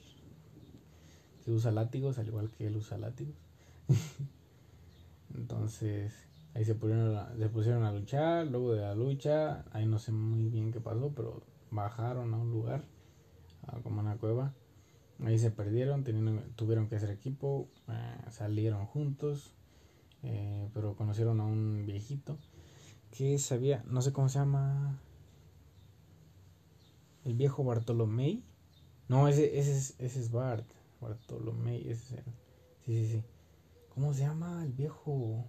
Que 1.45 1.53
usa 1.53 1.71
látigos, 1.73 2.19
al 2.19 2.29
igual 2.29 2.51
que 2.51 2.67
él 2.67 2.77
usa 2.77 2.97
látigos. 2.97 3.37
Entonces 5.35 6.15
ahí 6.55 6.65
se 6.65 6.75
pusieron, 6.75 7.15
a, 7.15 7.37
se 7.37 7.51
pusieron 7.51 7.85
a 7.85 7.93
luchar. 7.93 8.47
Luego 8.47 8.73
de 8.73 8.81
la 8.81 8.95
lucha, 8.95 9.67
ahí 9.73 9.85
no 9.85 9.99
sé 9.99 10.11
muy 10.11 10.49
bien 10.49 10.73
qué 10.73 10.81
pasó, 10.81 11.13
pero 11.15 11.43
bajaron 11.71 12.33
a 12.33 12.39
un 12.39 12.51
lugar, 12.51 12.83
como 13.83 14.01
una 14.01 14.17
cueva. 14.17 14.55
Ahí 15.25 15.39
se 15.39 15.51
perdieron, 15.51 16.05
tuvieron 16.57 16.89
que 16.89 16.97
hacer 16.97 17.11
equipo, 17.11 17.69
eh, 17.89 18.31
salieron 18.31 18.85
juntos, 18.87 19.55
eh, 20.23 20.69
pero 20.75 20.95
conocieron 20.95 21.41
a 21.41 21.45
un 21.45 21.85
viejito 21.87 22.37
que 23.11 23.39
sabía, 23.39 23.83
no 23.87 24.03
sé 24.03 24.13
cómo 24.13 24.29
se 24.29 24.39
llama, 24.39 24.99
el 27.25 27.35
viejo 27.35 27.65
Bartolomé. 27.65 28.43
No, 29.09 29.29
ese, 29.29 29.59
ese, 29.59 29.73
es, 29.73 29.95
ese 29.99 30.21
es 30.21 30.31
Bart, 30.31 30.67
Bartolomé, 31.01 31.79
ese 31.81 31.93
es 31.93 32.13
el, 32.13 32.25
sí, 32.85 33.07
sí, 33.07 33.07
sí. 33.13 33.23
¿Cómo 33.95 34.13
se 34.13 34.23
llama 34.23 34.63
el 34.65 34.73
viejo? 34.73 35.45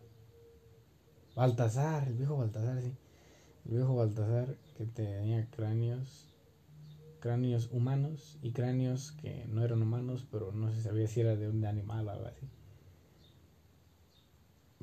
Baltasar, 1.36 2.08
el 2.08 2.14
viejo 2.14 2.38
Baltasar, 2.38 2.82
sí. 2.82 2.94
El 3.66 3.76
viejo 3.76 3.96
Baltasar 3.96 4.56
que 4.78 4.86
tenía 4.86 5.46
cráneos 5.50 6.37
cráneos 7.20 7.70
humanos 7.72 8.38
y 8.42 8.52
cráneos 8.52 9.14
que 9.22 9.46
no 9.48 9.64
eran 9.64 9.82
humanos, 9.82 10.26
pero 10.32 10.52
no 10.52 10.72
se 10.72 10.82
sabía 10.82 11.08
si 11.08 11.22
era 11.22 11.36
de 11.36 11.50
un 11.50 11.66
animal 11.66 12.08
o 12.08 12.12
algo 12.12 12.26
así. 12.28 12.48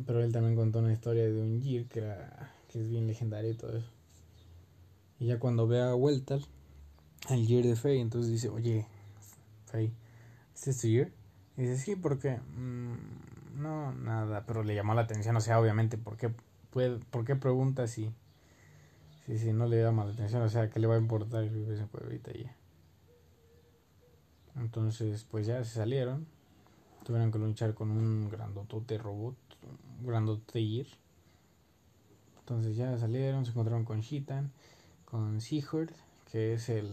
Pero 0.06 0.22
él 0.22 0.32
también 0.32 0.56
contó 0.56 0.80
una 0.80 0.92
historia 0.92 1.24
de 1.24 1.40
un 1.40 1.62
Gear 1.62 1.86
que, 1.86 2.00
era, 2.00 2.52
que 2.68 2.80
es 2.80 2.88
bien 2.88 3.06
legendario 3.06 3.50
y 3.50 3.54
todo 3.54 3.76
eso. 3.76 3.90
Y 5.20 5.26
ya 5.26 5.38
cuando 5.38 5.66
ve 5.66 5.80
a 5.80 5.94
Weltal, 5.94 6.44
el 7.30 7.46
Gear 7.46 7.64
de 7.64 7.76
Faye, 7.76 8.00
entonces 8.00 8.32
dice, 8.32 8.48
oye, 8.48 8.86
Faye, 9.66 9.92
¿es 10.54 10.68
este 10.68 10.88
Gear? 10.88 11.12
Y 11.56 11.62
dice, 11.62 11.76
sí, 11.76 11.96
porque... 11.96 12.38
Mm, 12.56 12.94
no, 13.56 13.92
nada, 13.92 14.44
pero 14.46 14.62
le 14.62 14.74
llamó 14.74 14.94
la 14.94 15.02
atención, 15.02 15.36
o 15.36 15.40
sea, 15.40 15.60
obviamente, 15.60 15.96
¿por 15.96 16.16
qué, 16.16 16.30
puede, 16.70 16.98
¿por 17.10 17.24
qué 17.24 17.36
pregunta 17.36 17.86
si, 17.86 18.10
si, 19.26 19.38
si 19.38 19.52
no 19.52 19.66
le 19.66 19.82
llama 19.82 20.04
la 20.04 20.12
atención? 20.12 20.42
O 20.42 20.48
sea, 20.48 20.70
¿qué 20.70 20.80
le 20.80 20.86
va 20.86 20.94
a 20.94 20.98
importar 20.98 21.48
vivir 21.48 21.70
ese 21.72 21.86
pueblito 21.86 22.30
allí? 22.30 22.46
Entonces, 24.56 25.24
pues 25.30 25.46
ya 25.46 25.62
se 25.64 25.74
salieron. 25.74 26.26
Tuvieron 27.04 27.32
que 27.32 27.38
luchar 27.38 27.74
con 27.74 27.90
un 27.90 28.30
grandotote 28.30 28.98
robot, 28.98 29.36
un 30.00 30.06
grandote 30.06 30.64
Gear. 30.64 30.86
Entonces 32.40 32.76
ya 32.76 32.96
salieron, 32.98 33.44
se 33.44 33.50
encontraron 33.50 33.84
con 33.84 34.00
Shitan, 34.00 34.52
con 35.04 35.40
Sigurd, 35.40 35.92
que 36.30 36.54
es 36.54 36.68
el... 36.68 36.90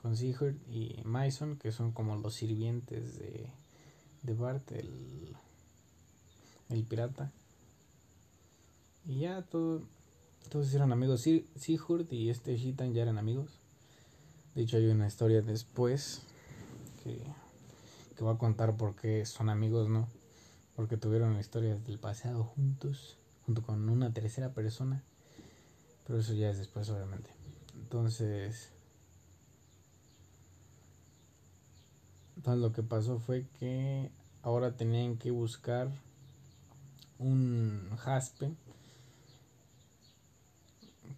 con 0.00 0.16
Sigurd 0.16 0.56
y 0.68 1.00
Mason, 1.04 1.56
que 1.56 1.72
son 1.72 1.92
como 1.92 2.16
los 2.16 2.34
sirvientes 2.34 3.18
de 3.18 3.50
de 4.26 4.34
Bart, 4.34 4.72
el, 4.72 5.36
el 6.68 6.84
pirata. 6.84 7.32
Y 9.06 9.20
ya 9.20 9.42
todo, 9.42 9.82
todos 10.48 10.72
eran 10.74 10.92
amigos. 10.92 11.22
Sigurd 11.56 12.10
y 12.12 12.30
este 12.30 12.56
Shitan 12.56 12.92
ya 12.92 13.02
eran 13.02 13.18
amigos. 13.18 13.58
De 14.54 14.62
hecho 14.62 14.76
hay 14.76 14.86
una 14.86 15.06
historia 15.06 15.42
después 15.42 16.22
que, 17.02 17.20
que 18.16 18.24
va 18.24 18.32
a 18.32 18.38
contar 18.38 18.76
por 18.76 18.96
qué 18.96 19.24
son 19.26 19.48
amigos, 19.48 19.88
¿no? 19.88 20.08
Porque 20.74 20.96
tuvieron 20.96 21.38
historias 21.38 21.84
del 21.84 21.98
pasado 21.98 22.44
juntos, 22.44 23.18
junto 23.44 23.62
con 23.62 23.88
una 23.88 24.12
tercera 24.12 24.52
persona. 24.52 25.02
Pero 26.06 26.20
eso 26.20 26.34
ya 26.34 26.50
es 26.50 26.58
después, 26.58 26.88
obviamente. 26.90 27.30
Entonces, 27.74 28.70
Entonces 32.36 32.62
lo 32.62 32.72
que 32.72 32.82
pasó 32.82 33.18
fue 33.18 33.46
que 33.58 34.10
ahora 34.42 34.76
tenían 34.76 35.16
que 35.16 35.30
buscar 35.30 35.90
un 37.18 37.90
jaspe 37.96 38.54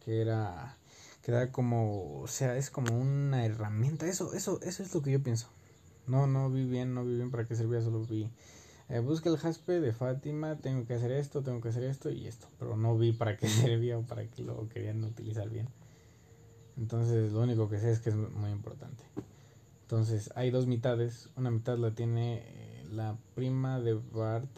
que 0.04 0.20
era 0.20 0.76
que 1.22 1.32
era 1.32 1.52
como 1.52 2.20
o 2.20 2.26
sea 2.26 2.56
es 2.56 2.70
como 2.70 2.98
una 2.98 3.44
herramienta. 3.44 4.06
Eso 4.06 4.32
eso 4.34 4.60
eso 4.62 4.82
es 4.82 4.94
lo 4.94 5.02
que 5.02 5.12
yo 5.12 5.22
pienso. 5.22 5.48
No 6.06 6.26
no 6.26 6.50
vi 6.50 6.64
bien 6.64 6.94
no 6.94 7.04
vi 7.04 7.16
bien 7.16 7.30
para 7.30 7.46
qué 7.46 7.54
servía 7.56 7.80
solo 7.82 8.04
vi 8.04 8.30
eh, 8.88 9.00
busca 9.00 9.28
el 9.28 9.36
jaspe 9.36 9.80
de 9.80 9.92
Fátima 9.92 10.56
tengo 10.56 10.86
que 10.86 10.94
hacer 10.94 11.12
esto 11.12 11.42
tengo 11.42 11.60
que 11.60 11.68
hacer 11.68 11.84
esto 11.84 12.10
y 12.10 12.26
esto 12.26 12.48
pero 12.58 12.74
no 12.74 12.96
vi 12.96 13.12
para 13.12 13.36
qué 13.36 13.46
servía 13.48 13.98
o 13.98 14.02
para 14.02 14.26
qué 14.26 14.42
lo 14.42 14.68
querían 14.68 15.04
utilizar 15.04 15.48
bien. 15.50 15.68
Entonces 16.76 17.32
lo 17.32 17.40
único 17.40 17.68
que 17.68 17.78
sé 17.78 17.90
es 17.90 18.00
que 18.00 18.10
es 18.10 18.16
muy 18.16 18.50
importante. 18.50 19.04
Entonces 19.82 20.30
hay 20.34 20.50
dos 20.50 20.66
mitades. 20.66 21.30
Una 21.36 21.50
mitad 21.50 21.76
la 21.78 21.94
tiene 21.94 22.42
eh, 22.44 22.86
la 22.92 23.16
prima 23.34 23.80
de 23.80 23.94
Bart 23.94 24.50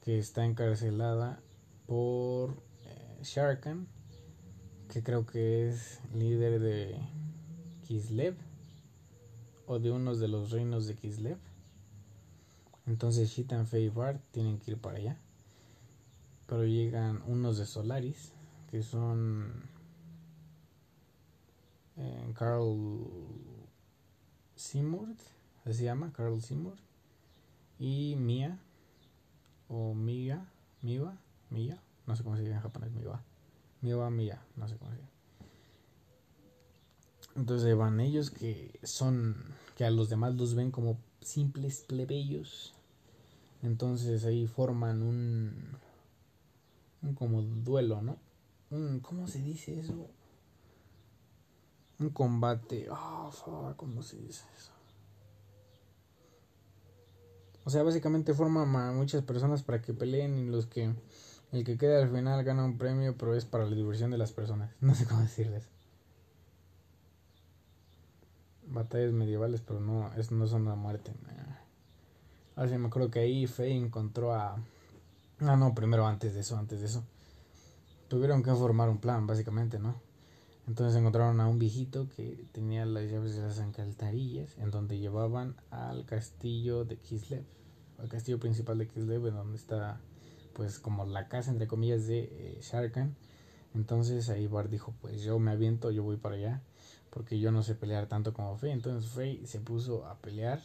que 0.00 0.18
está 0.18 0.44
encarcelada 0.44 1.40
por 1.86 2.62
eh, 2.84 3.18
Sharkan, 3.22 3.86
que 4.88 5.02
creo 5.02 5.26
que 5.26 5.68
es 5.68 6.00
líder 6.14 6.60
de 6.60 6.98
Kislev 7.86 8.36
o 9.66 9.78
de 9.78 9.90
unos 9.90 10.18
de 10.20 10.28
los 10.28 10.50
reinos 10.50 10.86
de 10.86 10.94
Kislev. 10.94 11.38
Entonces 12.86 13.30
Shitan, 13.30 13.66
Fey 13.66 13.86
y 13.86 13.88
Bart 13.88 14.20
tienen 14.30 14.58
que 14.58 14.72
ir 14.72 14.78
para 14.78 14.98
allá. 14.98 15.18
Pero 16.46 16.64
llegan 16.64 17.22
unos 17.26 17.58
de 17.58 17.66
Solaris, 17.66 18.32
que 18.70 18.82
son 18.82 19.64
eh, 21.96 22.32
Carl 22.34 23.04
Seymour, 24.54 25.08
se 25.64 25.84
llama, 25.84 26.12
Carl 26.12 26.40
Seymour, 26.40 26.76
y 27.80 28.14
Mia, 28.16 28.58
o 29.68 29.94
Mia, 29.94 30.46
Miwa, 30.82 31.16
Mia, 31.50 31.82
no 32.06 32.14
sé 32.14 32.22
cómo 32.22 32.36
se 32.36 32.42
dice 32.42 32.54
en 32.54 32.60
japonés, 32.60 32.92
Miwa, 32.92 33.20
Miwa, 33.82 34.10
Mia, 34.10 34.42
no 34.56 34.68
sé 34.68 34.76
cómo 34.76 34.90
se 34.90 34.96
dice. 34.98 35.10
Entonces 37.36 37.76
van 37.76 38.00
ellos 38.00 38.30
que 38.30 38.78
son, 38.82 39.36
que 39.76 39.84
a 39.84 39.90
los 39.90 40.08
demás 40.08 40.34
los 40.34 40.54
ven 40.54 40.70
como 40.70 40.98
simples 41.20 41.80
plebeyos. 41.80 42.74
Entonces 43.62 44.24
ahí 44.24 44.46
forman 44.46 45.02
un, 45.02 45.78
un 47.02 47.14
como 47.14 47.42
duelo, 47.42 48.00
¿no? 48.02 48.16
Un, 48.70 49.00
¿Cómo 49.00 49.28
se 49.28 49.40
dice 49.40 49.78
eso? 49.78 50.08
un 51.98 52.10
combate. 52.10 52.88
Oh, 52.90 53.30
¿cómo 53.76 54.02
se 54.02 54.16
dice 54.18 54.44
eso? 54.56 54.70
O 57.64 57.70
sea, 57.70 57.82
básicamente 57.82 58.34
forma 58.34 58.62
a 58.62 58.92
muchas 58.92 59.22
personas 59.24 59.62
para 59.62 59.82
que 59.82 59.92
peleen 59.92 60.38
y 60.38 60.46
los 60.46 60.66
que 60.66 60.94
el 61.52 61.64
que 61.64 61.78
quede 61.78 62.02
al 62.02 62.08
final 62.08 62.42
gana 62.44 62.64
un 62.64 62.78
premio, 62.78 63.16
pero 63.16 63.34
es 63.34 63.44
para 63.44 63.64
la 63.64 63.74
diversión 63.74 64.10
de 64.10 64.18
las 64.18 64.32
personas. 64.32 64.70
No 64.80 64.94
sé 64.94 65.06
cómo 65.06 65.20
decirles. 65.20 65.68
Batallas 68.66 69.12
medievales, 69.12 69.60
pero 69.60 69.80
no, 69.80 70.12
es, 70.14 70.32
no 70.32 70.46
son 70.46 70.64
la 70.64 70.74
muerte. 70.74 71.12
Ahora 72.56 72.70
sí 72.70 72.78
me 72.78 72.88
acuerdo 72.88 73.10
que 73.10 73.20
ahí 73.20 73.46
Faye 73.46 73.76
encontró 73.76 74.34
a... 74.34 74.56
Ah, 75.40 75.56
no, 75.56 75.74
primero 75.74 76.06
antes 76.06 76.34
de 76.34 76.40
eso, 76.40 76.56
antes 76.56 76.80
de 76.80 76.86
eso. 76.86 77.04
Tuvieron 78.08 78.42
que 78.42 78.50
formar 78.52 78.88
un 78.88 78.98
plan, 78.98 79.26
básicamente, 79.26 79.78
¿no? 79.78 80.00
Entonces 80.66 80.98
encontraron 80.98 81.40
a 81.40 81.48
un 81.48 81.58
viejito 81.58 82.08
que 82.16 82.44
tenía 82.52 82.84
las 82.86 83.08
llaves 83.08 83.36
de 83.36 83.42
las 83.42 83.60
alcantarillas 83.60 84.56
en 84.58 84.70
donde 84.70 84.98
llevaban 84.98 85.54
al 85.70 86.04
castillo 86.06 86.84
de 86.84 86.96
Kislev, 86.96 87.44
al 87.98 88.08
castillo 88.08 88.40
principal 88.40 88.78
de 88.78 88.88
Kislev, 88.88 89.28
en 89.28 89.34
donde 89.34 89.56
está 89.56 90.00
pues 90.56 90.78
como 90.78 91.04
la 91.04 91.28
casa 91.28 91.50
entre 91.50 91.66
comillas 91.66 92.06
de 92.06 92.20
eh, 92.32 92.58
Sharkan. 92.62 93.14
Entonces 93.74 94.30
ahí 94.30 94.46
Bart 94.46 94.70
dijo, 94.70 94.94
pues 95.02 95.22
yo 95.22 95.38
me 95.38 95.50
aviento, 95.50 95.90
yo 95.90 96.02
voy 96.02 96.16
para 96.16 96.36
allá, 96.36 96.62
porque 97.10 97.38
yo 97.38 97.52
no 97.52 97.62
sé 97.62 97.74
pelear 97.74 98.06
tanto 98.06 98.32
como 98.32 98.56
Faye. 98.56 98.72
Entonces 98.72 99.10
Faye 99.10 99.46
se 99.46 99.60
puso 99.60 100.06
a 100.06 100.16
pelear 100.16 100.60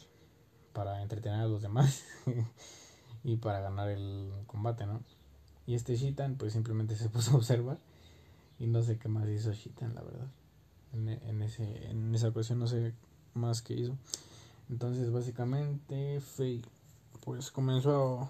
para 0.72 1.02
entretener 1.02 1.42
a 1.42 1.46
los 1.46 1.62
demás 1.62 2.06
y 3.26 3.36
para 3.36 3.60
ganar 3.60 3.90
el 3.90 4.32
combate, 4.48 4.86
¿no? 4.86 5.02
Y 5.68 5.76
este 5.76 5.98
Shitan 5.98 6.36
pues 6.36 6.54
simplemente 6.54 6.96
se 6.96 7.10
puso 7.10 7.32
a 7.32 7.36
observar 7.36 7.78
y 8.60 8.68
no 8.68 8.82
sé 8.84 8.98
qué 8.98 9.10
más 9.10 9.28
hizo 9.28 9.52
Shitan, 9.52 9.94
la 9.94 10.04
verdad. 10.04 10.28
En, 10.94 11.10
en, 11.10 11.42
ese, 11.42 11.90
en 11.90 12.16
esa 12.16 12.30
ocasión 12.30 12.60
no 12.60 12.68
sé 12.68 12.94
más 13.34 13.62
que 13.62 13.74
hizo. 13.74 13.98
Entonces, 14.70 15.12
básicamente, 15.12 16.22
Faye, 16.22 16.62
pues 17.26 17.52
comenzó 17.52 18.30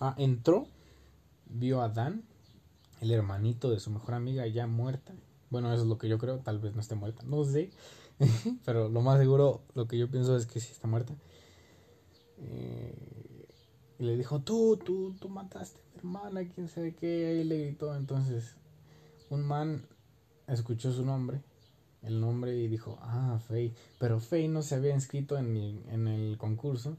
a, 0.00 0.14
entró, 0.16 0.66
vio 1.48 1.82
a 1.82 1.88
Dan, 1.88 2.24
el 3.00 3.10
hermanito 3.10 3.70
de 3.70 3.80
su 3.80 3.90
mejor 3.90 4.14
amiga, 4.14 4.46
ya 4.46 4.66
muerta. 4.66 5.14
Bueno, 5.50 5.72
eso 5.72 5.82
es 5.82 5.88
lo 5.88 5.98
que 5.98 6.08
yo 6.08 6.18
creo, 6.18 6.38
tal 6.40 6.58
vez 6.58 6.74
no 6.74 6.80
esté 6.80 6.94
muerta, 6.94 7.22
no 7.24 7.44
sé. 7.44 7.70
Pero 8.64 8.88
lo 8.88 9.00
más 9.00 9.18
seguro, 9.18 9.62
lo 9.74 9.86
que 9.86 9.98
yo 9.98 10.10
pienso 10.10 10.36
es 10.36 10.46
que 10.46 10.60
sí 10.60 10.72
está 10.72 10.88
muerta. 10.88 11.14
Eh, 12.38 13.46
y 13.98 14.04
le 14.04 14.16
dijo, 14.16 14.40
tú, 14.40 14.76
tú, 14.76 15.14
tú 15.20 15.28
mataste 15.28 15.80
a 15.80 15.92
mi 15.92 15.98
hermana, 15.98 16.48
quién 16.48 16.68
sabe 16.68 16.94
qué. 16.94 17.26
Ahí 17.26 17.44
le 17.44 17.66
gritó. 17.66 17.94
Entonces 17.96 18.56
un 19.30 19.42
man 19.42 19.86
escuchó 20.46 20.92
su 20.92 21.04
nombre, 21.04 21.42
el 22.02 22.20
nombre 22.20 22.56
y 22.56 22.68
dijo, 22.68 22.98
ah, 23.02 23.40
Faye. 23.46 23.74
Pero 23.98 24.20
Faye 24.20 24.48
no 24.48 24.62
se 24.62 24.74
había 24.74 24.94
inscrito 24.94 25.36
en, 25.36 25.82
en 25.88 26.08
el 26.08 26.38
concurso, 26.38 26.96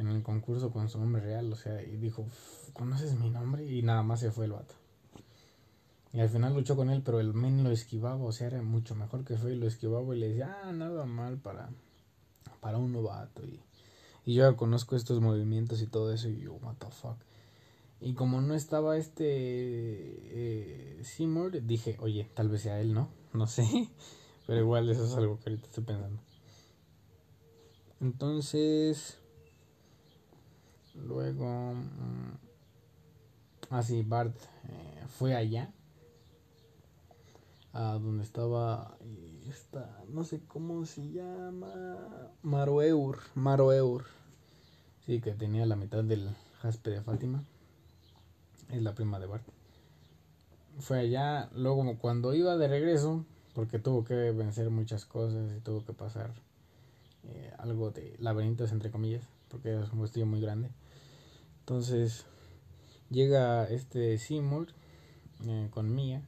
en 0.00 0.08
el 0.08 0.22
concurso 0.22 0.70
con 0.70 0.88
su 0.88 0.98
nombre 0.98 1.22
real, 1.22 1.52
o 1.52 1.56
sea, 1.56 1.82
y 1.82 1.96
dijo, 1.96 2.26
¿conoces 2.72 3.14
mi 3.18 3.30
nombre? 3.30 3.64
Y 3.64 3.82
nada 3.82 4.02
más 4.02 4.20
se 4.20 4.30
fue 4.30 4.46
el 4.46 4.52
vato. 4.52 4.74
Y 6.12 6.20
al 6.20 6.28
final 6.28 6.54
luchó 6.54 6.74
con 6.74 6.90
él, 6.90 7.02
pero 7.04 7.20
el 7.20 7.34
men 7.34 7.62
lo 7.62 7.70
esquivaba, 7.70 8.24
o 8.24 8.32
sea, 8.32 8.48
era 8.48 8.62
mucho 8.62 8.94
mejor 8.94 9.24
que 9.24 9.36
Faye, 9.36 9.56
lo 9.56 9.66
esquivaba 9.66 10.14
y 10.16 10.18
le 10.18 10.28
decía, 10.30 10.58
ah, 10.64 10.72
nada 10.72 11.04
mal 11.04 11.38
para, 11.38 11.70
para 12.60 12.78
un 12.78 12.92
novato. 12.92 13.44
Y, 13.44 13.60
y 14.24 14.34
yo 14.34 14.50
ya 14.50 14.56
conozco 14.56 14.96
estos 14.96 15.20
movimientos 15.20 15.80
y 15.82 15.86
todo 15.86 16.12
eso, 16.12 16.28
y 16.28 16.40
yo, 16.40 16.54
what 16.54 16.74
the 16.78 16.90
fuck. 16.90 17.16
Y 18.00 18.14
como 18.14 18.40
no 18.40 18.54
estaba 18.54 18.96
este 18.96 19.26
eh, 19.28 21.00
Seymour, 21.04 21.62
dije, 21.62 21.96
oye, 22.00 22.28
tal 22.34 22.48
vez 22.48 22.62
sea 22.62 22.80
él, 22.80 22.94
¿no? 22.94 23.08
No 23.32 23.46
sé. 23.46 23.64
Pero 24.46 24.60
igual 24.60 24.88
eso 24.88 25.04
es 25.04 25.14
algo 25.14 25.38
que 25.38 25.50
ahorita 25.50 25.68
estoy 25.68 25.84
pensando. 25.84 26.20
Entonces, 28.00 29.19
luego, 31.06 31.74
así, 33.70 34.02
mm, 34.02 34.04
ah, 34.04 34.08
Bart 34.08 34.36
eh, 34.68 35.04
fue 35.08 35.34
allá. 35.34 35.72
a 37.72 37.98
donde 37.98 38.24
estaba 38.24 38.98
esta, 39.48 40.02
no 40.08 40.24
sé 40.24 40.40
cómo 40.46 40.84
se 40.86 41.10
llama, 41.12 42.32
Maroeur, 42.42 43.18
Maroeur. 43.34 44.04
Sí, 45.06 45.20
que 45.20 45.32
tenía 45.32 45.66
la 45.66 45.76
mitad 45.76 46.04
del 46.04 46.28
jaspe 46.60 46.90
de 46.90 47.00
Fátima. 47.00 47.44
Es 48.68 48.82
la 48.82 48.94
prima 48.94 49.18
de 49.18 49.26
Bart. 49.26 49.44
Fue 50.78 50.98
allá, 51.00 51.48
luego 51.54 51.96
cuando 51.98 52.34
iba 52.34 52.56
de 52.56 52.68
regreso, 52.68 53.24
porque 53.54 53.78
tuvo 53.78 54.04
que 54.04 54.14
vencer 54.14 54.70
muchas 54.70 55.04
cosas 55.04 55.52
y 55.56 55.60
tuvo 55.60 55.84
que 55.84 55.92
pasar 55.92 56.32
eh, 57.24 57.52
algo 57.58 57.90
de 57.90 58.16
laberintos 58.18 58.72
entre 58.72 58.90
comillas, 58.90 59.24
porque 59.48 59.80
es 59.80 59.92
un 59.92 60.02
castillo 60.02 60.26
muy 60.26 60.40
grande. 60.40 60.70
Entonces 61.70 62.24
llega 63.10 63.62
este 63.66 64.18
Seymour 64.18 64.66
eh, 65.46 65.68
con 65.70 65.94
Mia 65.94 66.20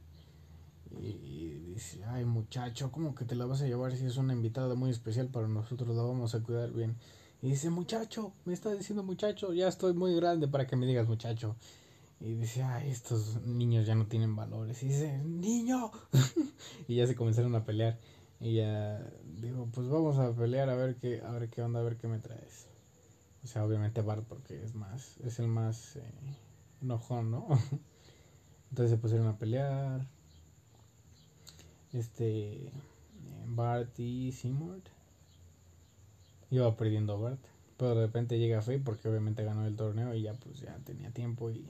y, 0.89 1.49
dice, 1.73 2.01
ay 2.05 2.23
muchacho, 2.23 2.93
¿cómo 2.93 3.13
que 3.13 3.25
te 3.25 3.35
la 3.35 3.45
vas 3.45 3.61
a 3.61 3.67
llevar 3.67 3.93
si 3.93 4.05
es 4.05 4.15
una 4.15 4.31
invitada 4.31 4.73
muy 4.75 4.89
especial 4.89 5.27
para 5.27 5.49
nosotros? 5.49 5.93
La 5.97 6.01
vamos 6.01 6.33
a 6.33 6.41
cuidar 6.41 6.71
bien. 6.71 6.95
Y 7.41 7.49
dice, 7.49 7.69
muchacho, 7.69 8.31
me 8.45 8.53
está 8.53 8.73
diciendo 8.73 9.03
muchacho, 9.03 9.51
ya 9.51 9.67
estoy 9.67 9.93
muy 9.93 10.15
grande 10.15 10.47
para 10.47 10.65
que 10.65 10.77
me 10.77 10.85
digas 10.85 11.09
muchacho. 11.09 11.57
Y 12.21 12.35
dice, 12.35 12.63
ay, 12.63 12.89
estos 12.89 13.41
niños 13.41 13.85
ya 13.85 13.95
no 13.95 14.07
tienen 14.07 14.37
valores. 14.37 14.81
Y 14.81 14.87
dice, 14.87 15.17
niño. 15.25 15.91
y 16.87 16.95
ya 16.95 17.05
se 17.05 17.17
comenzaron 17.17 17.53
a 17.55 17.65
pelear. 17.65 17.99
Y 18.39 18.53
ya 18.53 19.05
digo, 19.41 19.67
pues 19.73 19.89
vamos 19.89 20.17
a 20.19 20.33
pelear 20.33 20.69
a 20.69 20.75
ver 20.75 20.95
qué, 20.95 21.19
a 21.19 21.31
ver 21.31 21.49
qué 21.49 21.61
onda, 21.61 21.81
a 21.81 21.83
ver 21.83 21.97
qué 21.97 22.07
me 22.07 22.19
traes. 22.19 22.72
O 23.43 23.47
sea, 23.47 23.65
obviamente 23.65 24.01
Bart 24.01 24.23
porque 24.27 24.63
es 24.63 24.73
más, 24.73 25.17
es 25.17 25.39
el 25.39 25.47
más 25.47 25.97
eh, 25.97 26.03
enojón, 26.81 27.31
¿no? 27.31 27.47
Entonces 28.69 28.91
se 28.91 28.97
pusieron 28.97 29.27
a 29.27 29.37
pelear. 29.37 30.07
Este 31.91 32.71
Bart 33.45 33.99
y 33.99 34.31
Seymour. 34.31 34.81
Iba 36.49 36.75
perdiendo 36.77 37.19
Bart. 37.19 37.39
Pero 37.77 37.95
de 37.95 38.05
repente 38.05 38.39
llega 38.39 38.61
Faye 38.61 38.79
porque 38.79 39.09
obviamente 39.09 39.43
ganó 39.43 39.65
el 39.65 39.75
torneo 39.75 40.13
y 40.15 40.21
ya 40.21 40.33
pues 40.33 40.61
ya 40.61 40.77
tenía 40.85 41.11
tiempo 41.11 41.51
y 41.51 41.67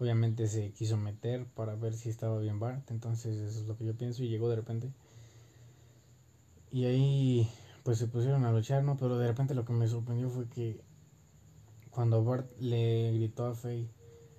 obviamente 0.00 0.48
se 0.48 0.72
quiso 0.72 0.96
meter 0.96 1.46
para 1.46 1.76
ver 1.76 1.94
si 1.94 2.08
estaba 2.08 2.38
bien 2.40 2.58
Bart. 2.58 2.90
Entonces 2.90 3.36
eso 3.36 3.60
es 3.60 3.68
lo 3.68 3.76
que 3.76 3.84
yo 3.84 3.94
pienso 3.94 4.24
y 4.24 4.28
llegó 4.28 4.48
de 4.48 4.56
repente. 4.56 4.90
Y 6.72 6.86
ahí 6.86 7.48
pues 7.84 7.98
se 7.98 8.08
pusieron 8.08 8.44
a 8.44 8.52
luchar, 8.52 8.82
¿no? 8.82 8.96
Pero 8.96 9.16
de 9.16 9.28
repente 9.28 9.54
lo 9.54 9.64
que 9.64 9.72
me 9.72 9.86
sorprendió 9.86 10.28
fue 10.28 10.48
que 10.48 10.80
cuando 11.94 12.24
Bart 12.24 12.50
le 12.58 13.12
gritó 13.12 13.46
a 13.46 13.54
Faye, 13.54 13.88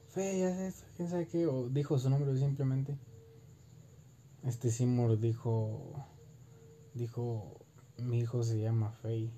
Faye, 0.10 0.46
haz 0.46 0.60
esto, 0.60 0.86
quién 0.96 1.10
sabe 1.10 1.28
qué, 1.28 1.48
o 1.48 1.70
dijo 1.70 1.98
su 1.98 2.10
nombre 2.10 2.36
simplemente, 2.38 2.98
este 4.44 4.70
Seymour 4.72 5.20
dijo, 5.20 6.06
dijo, 6.94 7.66
mi 7.98 8.20
hijo 8.20 8.44
se 8.44 8.60
llama 8.60 8.92
Faye. 9.02 9.32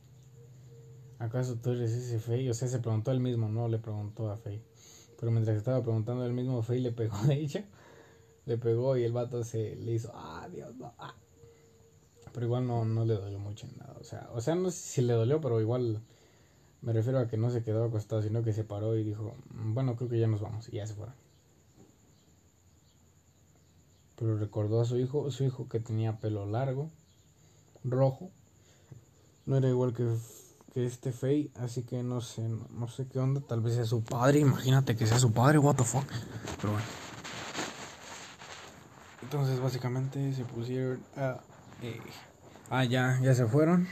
¿Acaso 1.19 1.55
tú 1.55 1.71
eres 1.71 1.91
ese 1.91 2.19
Faye? 2.19 2.49
O 2.49 2.53
sea, 2.53 2.67
se 2.67 2.79
preguntó 2.79 3.11
él 3.11 3.19
mismo, 3.19 3.49
no 3.49 3.67
le 3.67 3.79
preguntó 3.79 4.29
a 4.29 4.37
Faye. 4.37 4.63
Pero 5.19 5.31
mientras 5.31 5.57
estaba 5.57 5.81
preguntando 5.81 6.25
él 6.25 6.33
mismo, 6.33 6.61
Faye 6.61 6.81
le 6.81 6.91
pegó 6.91 7.17
de 7.27 7.35
ella. 7.35 7.65
Le 8.45 8.57
pegó 8.57 8.97
y 8.97 9.03
el 9.03 9.13
vato 9.13 9.43
se 9.43 9.75
le 9.75 9.93
hizo, 9.93 10.11
ah, 10.13 10.47
Dios, 10.51 10.75
no, 10.75 10.93
ah. 10.97 11.15
Pero 12.33 12.45
igual 12.45 12.67
no, 12.67 12.85
no 12.85 13.05
le 13.05 13.15
dolió 13.15 13.39
mucho 13.39 13.67
en 13.67 13.77
nada. 13.77 13.95
O 13.99 14.03
sea, 14.03 14.29
o 14.33 14.41
sea, 14.41 14.55
no 14.55 14.69
sé 14.69 14.77
si 14.77 15.01
le 15.01 15.13
dolió, 15.13 15.41
pero 15.41 15.59
igual 15.61 16.01
me 16.81 16.93
refiero 16.93 17.19
a 17.19 17.27
que 17.27 17.37
no 17.37 17.49
se 17.49 17.63
quedó 17.63 17.85
acostado, 17.85 18.21
sino 18.21 18.43
que 18.43 18.53
se 18.53 18.63
paró 18.63 18.95
y 18.95 19.03
dijo, 19.03 19.35
bueno, 19.49 19.95
creo 19.95 20.09
que 20.09 20.19
ya 20.19 20.27
nos 20.27 20.41
vamos. 20.41 20.69
Y 20.69 20.77
ya 20.77 20.87
se 20.87 20.93
fueron. 20.93 21.15
Pero 24.15 24.37
recordó 24.37 24.81
a 24.81 24.85
su 24.85 24.97
hijo, 24.97 25.29
su 25.31 25.43
hijo 25.43 25.67
que 25.69 25.79
tenía 25.79 26.19
pelo 26.19 26.45
largo, 26.45 26.89
rojo. 27.83 28.31
No 29.45 29.57
era 29.57 29.69
igual 29.69 29.93
que, 29.93 30.07
que 30.73 30.85
este 30.85 31.11
Fey, 31.11 31.51
así 31.55 31.83
que 31.83 32.03
no 32.03 32.21
sé, 32.21 32.47
no, 32.47 32.87
sé 32.87 33.07
qué 33.07 33.19
onda. 33.19 33.41
Tal 33.41 33.61
vez 33.61 33.75
sea 33.75 33.85
su 33.85 34.03
padre, 34.03 34.39
imagínate 34.39 34.95
que 34.95 35.05
sea 35.05 35.19
su 35.19 35.31
padre, 35.31 35.59
what 35.59 35.75
the 35.75 35.83
fuck. 35.83 36.05
Pero 36.59 36.73
bueno. 36.73 36.87
Entonces 39.21 39.59
básicamente 39.59 40.33
se 40.33 40.45
pusieron 40.45 41.03
a... 41.15 41.39
Eh, 41.81 41.99
ah, 42.69 42.85
ya, 42.85 43.19
ya 43.21 43.33
se 43.35 43.45
fueron. 43.45 43.87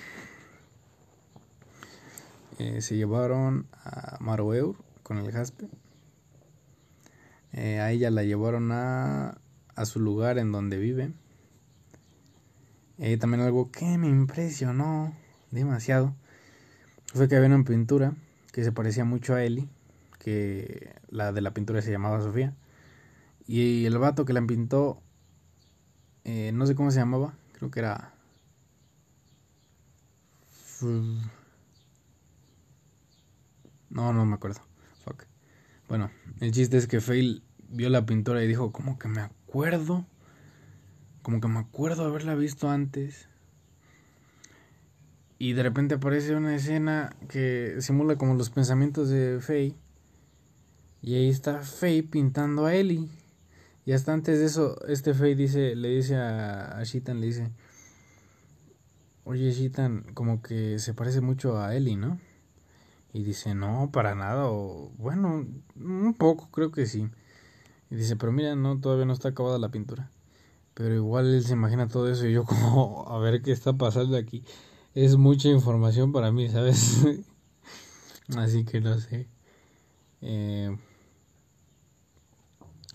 Eh, 2.57 2.81
se 2.81 2.95
llevaron 2.95 3.67
a 3.73 4.17
Maroeur 4.21 4.75
con 5.03 5.17
el 5.17 5.29
jaspe. 5.31 5.67
Eh, 7.51 7.79
a 7.79 7.91
ella 7.91 8.09
la 8.11 8.23
llevaron 8.23 8.71
a, 8.71 9.37
a 9.75 9.85
su 9.85 9.99
lugar 9.99 10.37
en 10.37 10.51
donde 10.51 10.77
vive. 10.77 11.11
Eh, 12.97 13.17
también 13.17 13.41
algo 13.41 13.71
que 13.71 13.97
me 13.97 14.07
impresionó 14.07 15.13
demasiado 15.51 16.15
fue 17.13 17.27
que 17.27 17.35
había 17.35 17.53
una 17.53 17.65
pintura 17.65 18.13
que 18.53 18.63
se 18.63 18.71
parecía 18.71 19.03
mucho 19.03 19.35
a 19.35 19.43
Ellie, 19.43 19.67
que 20.17 20.95
la 21.09 21.33
de 21.33 21.41
la 21.41 21.53
pintura 21.53 21.81
se 21.81 21.91
llamaba 21.91 22.21
Sofía. 22.21 22.53
Y 23.45 23.85
el 23.85 23.97
vato 23.97 24.23
que 24.23 24.31
la 24.31 24.41
pintó, 24.41 25.01
no 26.25 26.65
sé 26.65 26.75
cómo 26.75 26.89
se 26.91 26.99
llamaba, 26.99 27.33
creo 27.53 27.69
que 27.69 27.79
era... 27.79 28.13
No, 33.95 34.11
no 34.11 34.25
me 34.25 34.35
acuerdo. 34.35 34.59
Fuck. 35.05 35.23
Bueno, 35.87 36.11
el 36.41 36.51
chiste 36.51 36.75
es 36.75 36.85
que 36.85 36.99
Fail 36.99 37.41
vio 37.69 37.89
la 37.89 38.05
pintura 38.05 38.43
y 38.43 38.47
dijo, 38.47 38.73
como 38.73 38.99
que 38.99 39.07
me 39.07 39.21
acuerdo. 39.21 40.05
Como 41.21 41.39
que 41.39 41.47
me 41.47 41.59
acuerdo 41.59 42.03
haberla 42.03 42.35
visto 42.35 42.69
antes. 42.69 43.29
Y 45.39 45.53
de 45.53 45.63
repente 45.63 45.95
aparece 45.95 46.35
una 46.35 46.53
escena 46.53 47.15
que 47.29 47.77
simula 47.79 48.17
como 48.17 48.33
los 48.33 48.49
pensamientos 48.49 49.07
de 49.07 49.39
Faye. 49.39 49.75
Y 51.01 51.15
ahí 51.15 51.29
está 51.29 51.61
Faye 51.61 52.03
pintando 52.03 52.65
a 52.65 52.75
Ellie. 52.75 53.07
Y 53.85 53.93
hasta 53.93 54.11
antes 54.11 54.39
de 54.39 54.45
eso, 54.45 54.77
este 54.89 55.13
Faye 55.13 55.35
dice, 55.35 55.73
le 55.73 55.87
dice 55.87 56.17
a, 56.17 56.79
a 56.79 56.83
Shitan, 56.83 57.21
le 57.21 57.27
dice, 57.27 57.49
oye 59.23 59.51
Shitan, 59.51 60.03
como 60.13 60.41
que 60.41 60.79
se 60.79 60.93
parece 60.93 61.21
mucho 61.21 61.57
a 61.57 61.73
Ellie, 61.73 61.95
¿no? 61.95 62.19
Y 63.15 63.23
dice, 63.23 63.55
no, 63.55 63.91
para 63.93 64.13
nada, 64.13 64.49
o 64.49 64.91
bueno, 64.97 65.47
un 65.77 66.13
poco, 66.15 66.49
creo 66.51 66.69
que 66.71 66.85
sí. 66.85 67.07
Y 67.89 67.95
dice, 67.95 68.17
pero 68.17 68.33
mira, 68.33 68.57
no, 68.57 68.81
todavía 68.81 69.05
no 69.05 69.13
está 69.13 69.29
acabada 69.29 69.57
la 69.57 69.71
pintura. 69.71 70.11
Pero 70.73 70.93
igual 70.95 71.33
él 71.33 71.41
se 71.41 71.53
imagina 71.53 71.87
todo 71.87 72.11
eso 72.11 72.27
y 72.27 72.33
yo 72.33 72.43
como, 72.45 73.07
a 73.07 73.17
ver 73.19 73.41
qué 73.41 73.53
está 73.53 73.71
pasando 73.71 74.17
aquí. 74.17 74.43
Es 74.93 75.15
mucha 75.15 75.47
información 75.47 76.11
para 76.11 76.33
mí, 76.33 76.49
¿sabes? 76.49 77.05
Así 78.35 78.65
que 78.65 78.81
no 78.81 78.99
sé. 78.99 79.29
Eh, 80.19 80.75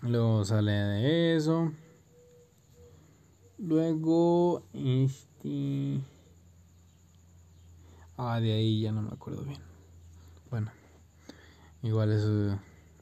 luego 0.03 0.45
sale 0.45 0.73
de 0.73 1.37
eso. 1.37 1.73
Luego, 3.57 4.65
este... 4.75 5.99
Ah, 8.19 8.39
de 8.39 8.53
ahí 8.53 8.83
ya 8.83 8.93
no 8.93 9.01
me 9.01 9.13
acuerdo 9.15 9.45
bien. 9.45 9.70
Igual 11.83 12.13
eso, 12.13 12.59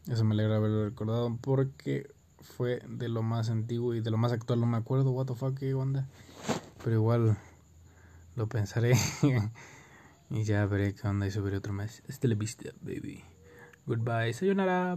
eso 0.08 0.24
me 0.24 0.34
alegra 0.34 0.56
haberlo 0.56 0.84
recordado 0.84 1.36
porque 1.40 2.08
fue 2.40 2.80
de 2.88 3.08
lo 3.08 3.22
más 3.22 3.50
antiguo 3.50 3.94
y 3.94 4.00
de 4.00 4.10
lo 4.10 4.18
más 4.18 4.32
actual, 4.32 4.60
no 4.60 4.66
me 4.66 4.76
acuerdo, 4.76 5.10
what 5.10 5.26
the 5.26 5.34
fuck, 5.34 5.58
qué 5.58 5.74
onda. 5.74 6.06
Pero 6.84 6.96
igual 6.96 7.36
lo 8.36 8.48
pensaré 8.48 8.94
y 10.30 10.44
ya 10.44 10.64
veré 10.66 10.94
qué 10.94 11.08
onda 11.08 11.26
y 11.26 11.32
subiré 11.32 11.56
otro 11.56 11.72
más. 11.72 12.02
Hasta 12.08 12.28
la 12.28 12.36
vista, 12.36 12.70
baby. 12.80 13.24
Goodbye, 13.84 14.32
sayonara. 14.32 14.96